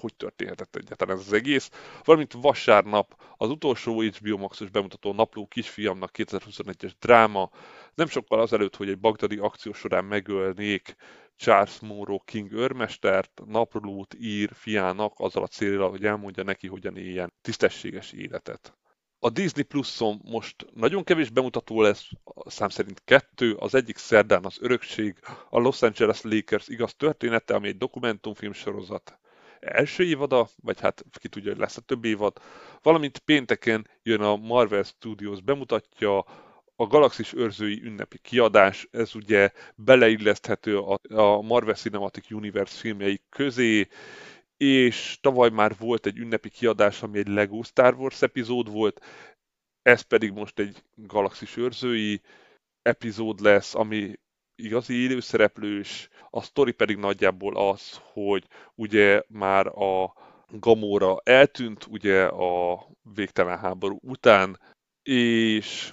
hogy 0.01 0.15
történhetett 0.15 0.77
egyáltalán 0.77 1.17
ez 1.17 1.27
az 1.27 1.33
egész. 1.33 1.71
Valamint 2.05 2.33
vasárnap 2.33 3.23
az 3.37 3.51
utolsó 3.51 4.01
HBO 4.01 4.37
Max-os 4.37 4.71
bemutató 4.71 5.13
Napló 5.13 5.47
kisfiamnak 5.47 6.11
2021-es 6.15 6.93
dráma, 7.01 7.51
nem 7.95 8.07
sokkal 8.09 8.41
azelőtt, 8.41 8.77
hogy 8.77 8.89
egy 8.89 8.99
bagdadi 8.99 9.37
akció 9.37 9.73
során 9.73 10.05
megölnék 10.05 10.95
Charles 11.37 11.81
Monroe 11.81 12.19
King 12.25 12.53
őrmestert, 12.53 13.43
naplót 13.47 14.15
ír 14.15 14.51
fiának 14.53 15.13
azzal 15.17 15.43
a 15.43 15.47
célra, 15.47 15.89
hogy 15.89 16.05
elmondja 16.05 16.43
neki, 16.43 16.67
hogyan 16.67 16.97
éljen 16.97 17.33
tisztességes 17.41 18.13
életet. 18.13 18.77
A 19.19 19.31
Disney 19.31 19.63
Plus-on 19.63 20.21
most 20.25 20.67
nagyon 20.75 21.05
kevés 21.05 21.31
bemutató 21.31 21.83
lesz, 21.83 22.09
szám 22.47 22.69
szerint 22.69 23.03
kettő, 23.05 23.55
az 23.55 23.75
egyik 23.75 23.97
szerdán 23.97 24.45
az 24.45 24.57
Örökség, 24.61 25.19
a 25.51 25.59
Los 25.59 25.83
Angeles 25.83 26.23
Lakers 26.23 26.69
igaz 26.69 26.95
története, 26.95 27.55
ami 27.55 27.69
egy 27.69 27.77
dokumentumfilm 27.77 28.53
sorozat. 28.53 29.19
Első 29.61 30.05
évada, 30.05 30.49
vagy 30.63 30.81
hát 30.81 31.05
ki 31.11 31.29
tudja, 31.29 31.51
hogy 31.51 31.61
lesz 31.61 31.77
a 31.77 31.81
több 31.81 32.05
évad, 32.05 32.37
valamint 32.83 33.19
pénteken 33.19 33.89
jön 34.03 34.21
a 34.21 34.37
Marvel 34.37 34.83
Studios 34.83 35.41
bemutatja 35.41 36.25
a 36.77 36.87
Galaxis 36.87 37.33
őrzői 37.33 37.83
ünnepi 37.85 38.19
kiadás, 38.19 38.89
ez 38.91 39.15
ugye 39.15 39.51
beleilleszthető 39.75 40.79
a 41.09 41.41
Marvel 41.41 41.75
Cinematic 41.75 42.31
Universe 42.31 42.79
filmjei 42.79 43.23
közé, 43.29 43.89
és 44.57 45.19
tavaly 45.21 45.51
már 45.51 45.77
volt 45.79 46.07
egy 46.07 46.19
ünnepi 46.19 46.49
kiadás, 46.49 47.03
ami 47.03 47.19
egy 47.19 47.29
Lego 47.29 47.63
Star 47.63 47.95
Wars 47.95 48.23
epizód 48.23 48.71
volt, 48.71 49.05
ez 49.83 50.01
pedig 50.01 50.33
most 50.33 50.59
egy 50.59 50.83
Galaxis 50.95 51.57
őrzői 51.57 52.21
epizód 52.83 53.41
lesz, 53.41 53.75
ami 53.75 54.15
igazi 54.55 54.95
élőszereplős, 54.95 56.09
a 56.31 56.43
sztori 56.43 56.73
pedig 56.73 56.97
nagyjából 56.97 57.57
az, 57.71 58.01
hogy 58.13 58.47
ugye 58.75 59.23
már 59.29 59.67
a 59.67 60.15
Gamora 60.49 61.21
eltűnt 61.25 61.87
ugye 61.91 62.25
a 62.25 62.87
végtelen 63.15 63.59
háború 63.59 63.99
után, 64.03 64.61
és 65.03 65.93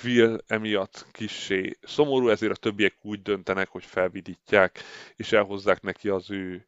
Quill 0.00 0.40
emiatt 0.46 1.06
kissé 1.10 1.78
szomorú, 1.82 2.28
ezért 2.28 2.52
a 2.52 2.56
többiek 2.56 2.96
úgy 3.02 3.22
döntenek, 3.22 3.68
hogy 3.68 3.84
felvidítják, 3.84 4.82
és 5.16 5.32
elhozzák 5.32 5.82
neki 5.82 6.08
az 6.08 6.30
ő 6.30 6.66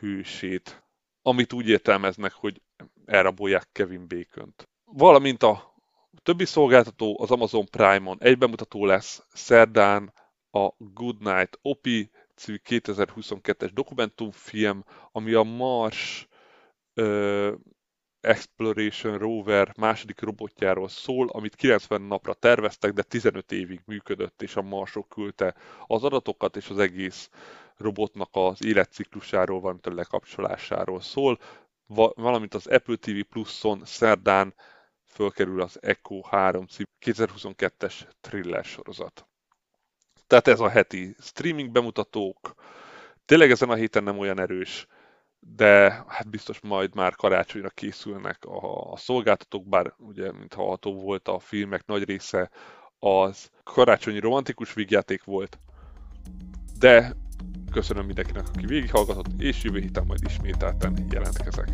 hősét, 0.00 0.82
amit 1.22 1.52
úgy 1.52 1.68
értelmeznek, 1.68 2.32
hogy 2.32 2.62
elrabolják 3.04 3.68
Kevin 3.72 4.08
bacon 4.08 4.54
-t. 4.56 4.68
Valamint 4.84 5.42
a 5.42 5.74
többi 6.22 6.44
szolgáltató 6.44 7.20
az 7.20 7.30
Amazon 7.30 7.66
Prime-on 7.66 8.16
egy 8.20 8.38
bemutató 8.38 8.86
lesz 8.86 9.26
szerdán 9.28 10.12
a 10.50 10.68
Good 10.76 11.22
Night 11.22 11.58
Opi 11.62 12.10
című 12.34 12.58
2022-es 12.64 13.70
dokumentumfilm, 13.74 14.84
ami 15.12 15.32
a 15.32 15.42
Mars 15.42 16.28
ö, 16.94 17.54
Exploration 18.20 19.18
Rover 19.18 19.72
második 19.76 20.20
robotjáról 20.20 20.88
szól, 20.88 21.28
amit 21.28 21.54
90 21.54 22.02
napra 22.02 22.34
terveztek, 22.34 22.92
de 22.92 23.02
15 23.02 23.52
évig 23.52 23.80
működött, 23.86 24.42
és 24.42 24.56
a 24.56 24.62
Marsok 24.62 25.08
küldte 25.08 25.54
az 25.86 26.04
adatokat, 26.04 26.56
és 26.56 26.68
az 26.68 26.78
egész 26.78 27.30
robotnak 27.78 28.28
az 28.32 28.64
életciklusáról, 28.64 29.60
valamint 29.60 29.86
a 29.86 29.94
lekapcsolásáról 29.94 31.00
szól, 31.00 31.38
valamint 32.14 32.54
az 32.54 32.66
Apple 32.66 32.96
TV 32.96 33.20
Plus-on 33.28 33.82
szerdán 33.84 34.54
fölkerül 35.06 35.60
az 35.60 35.78
Echo 35.82 36.20
3 36.22 36.66
2022-es 37.00 37.94
thriller 38.20 38.64
sorozat. 38.64 39.26
Tehát 40.26 40.48
ez 40.48 40.60
a 40.60 40.68
heti 40.68 41.14
streaming 41.18 41.70
bemutatók. 41.70 42.54
Tényleg 43.24 43.50
ezen 43.50 43.70
a 43.70 43.74
héten 43.74 44.02
nem 44.02 44.18
olyan 44.18 44.40
erős, 44.40 44.86
de 45.40 46.04
hát 46.08 46.30
biztos 46.30 46.60
majd 46.60 46.94
már 46.94 47.14
karácsonyra 47.14 47.68
készülnek 47.68 48.44
a, 48.44 48.92
a 48.92 48.96
szolgáltatók, 48.96 49.68
bár 49.68 49.94
ugye, 49.98 50.32
mint 50.32 50.54
hallható 50.54 50.94
volt, 50.94 51.28
a 51.28 51.38
filmek 51.38 51.86
nagy 51.86 52.04
része 52.04 52.50
az 52.98 53.50
karácsonyi 53.64 54.18
romantikus 54.18 54.72
vígjáték 54.72 55.24
volt. 55.24 55.58
De 56.78 57.14
köszönöm 57.70 58.06
mindenkinek, 58.06 58.48
aki 58.48 58.66
végighallgatott, 58.66 59.26
és 59.38 59.62
jövő 59.62 59.80
héten 59.80 60.04
majd 60.06 60.20
ismételten 60.24 61.06
jelentkezek. 61.10 61.68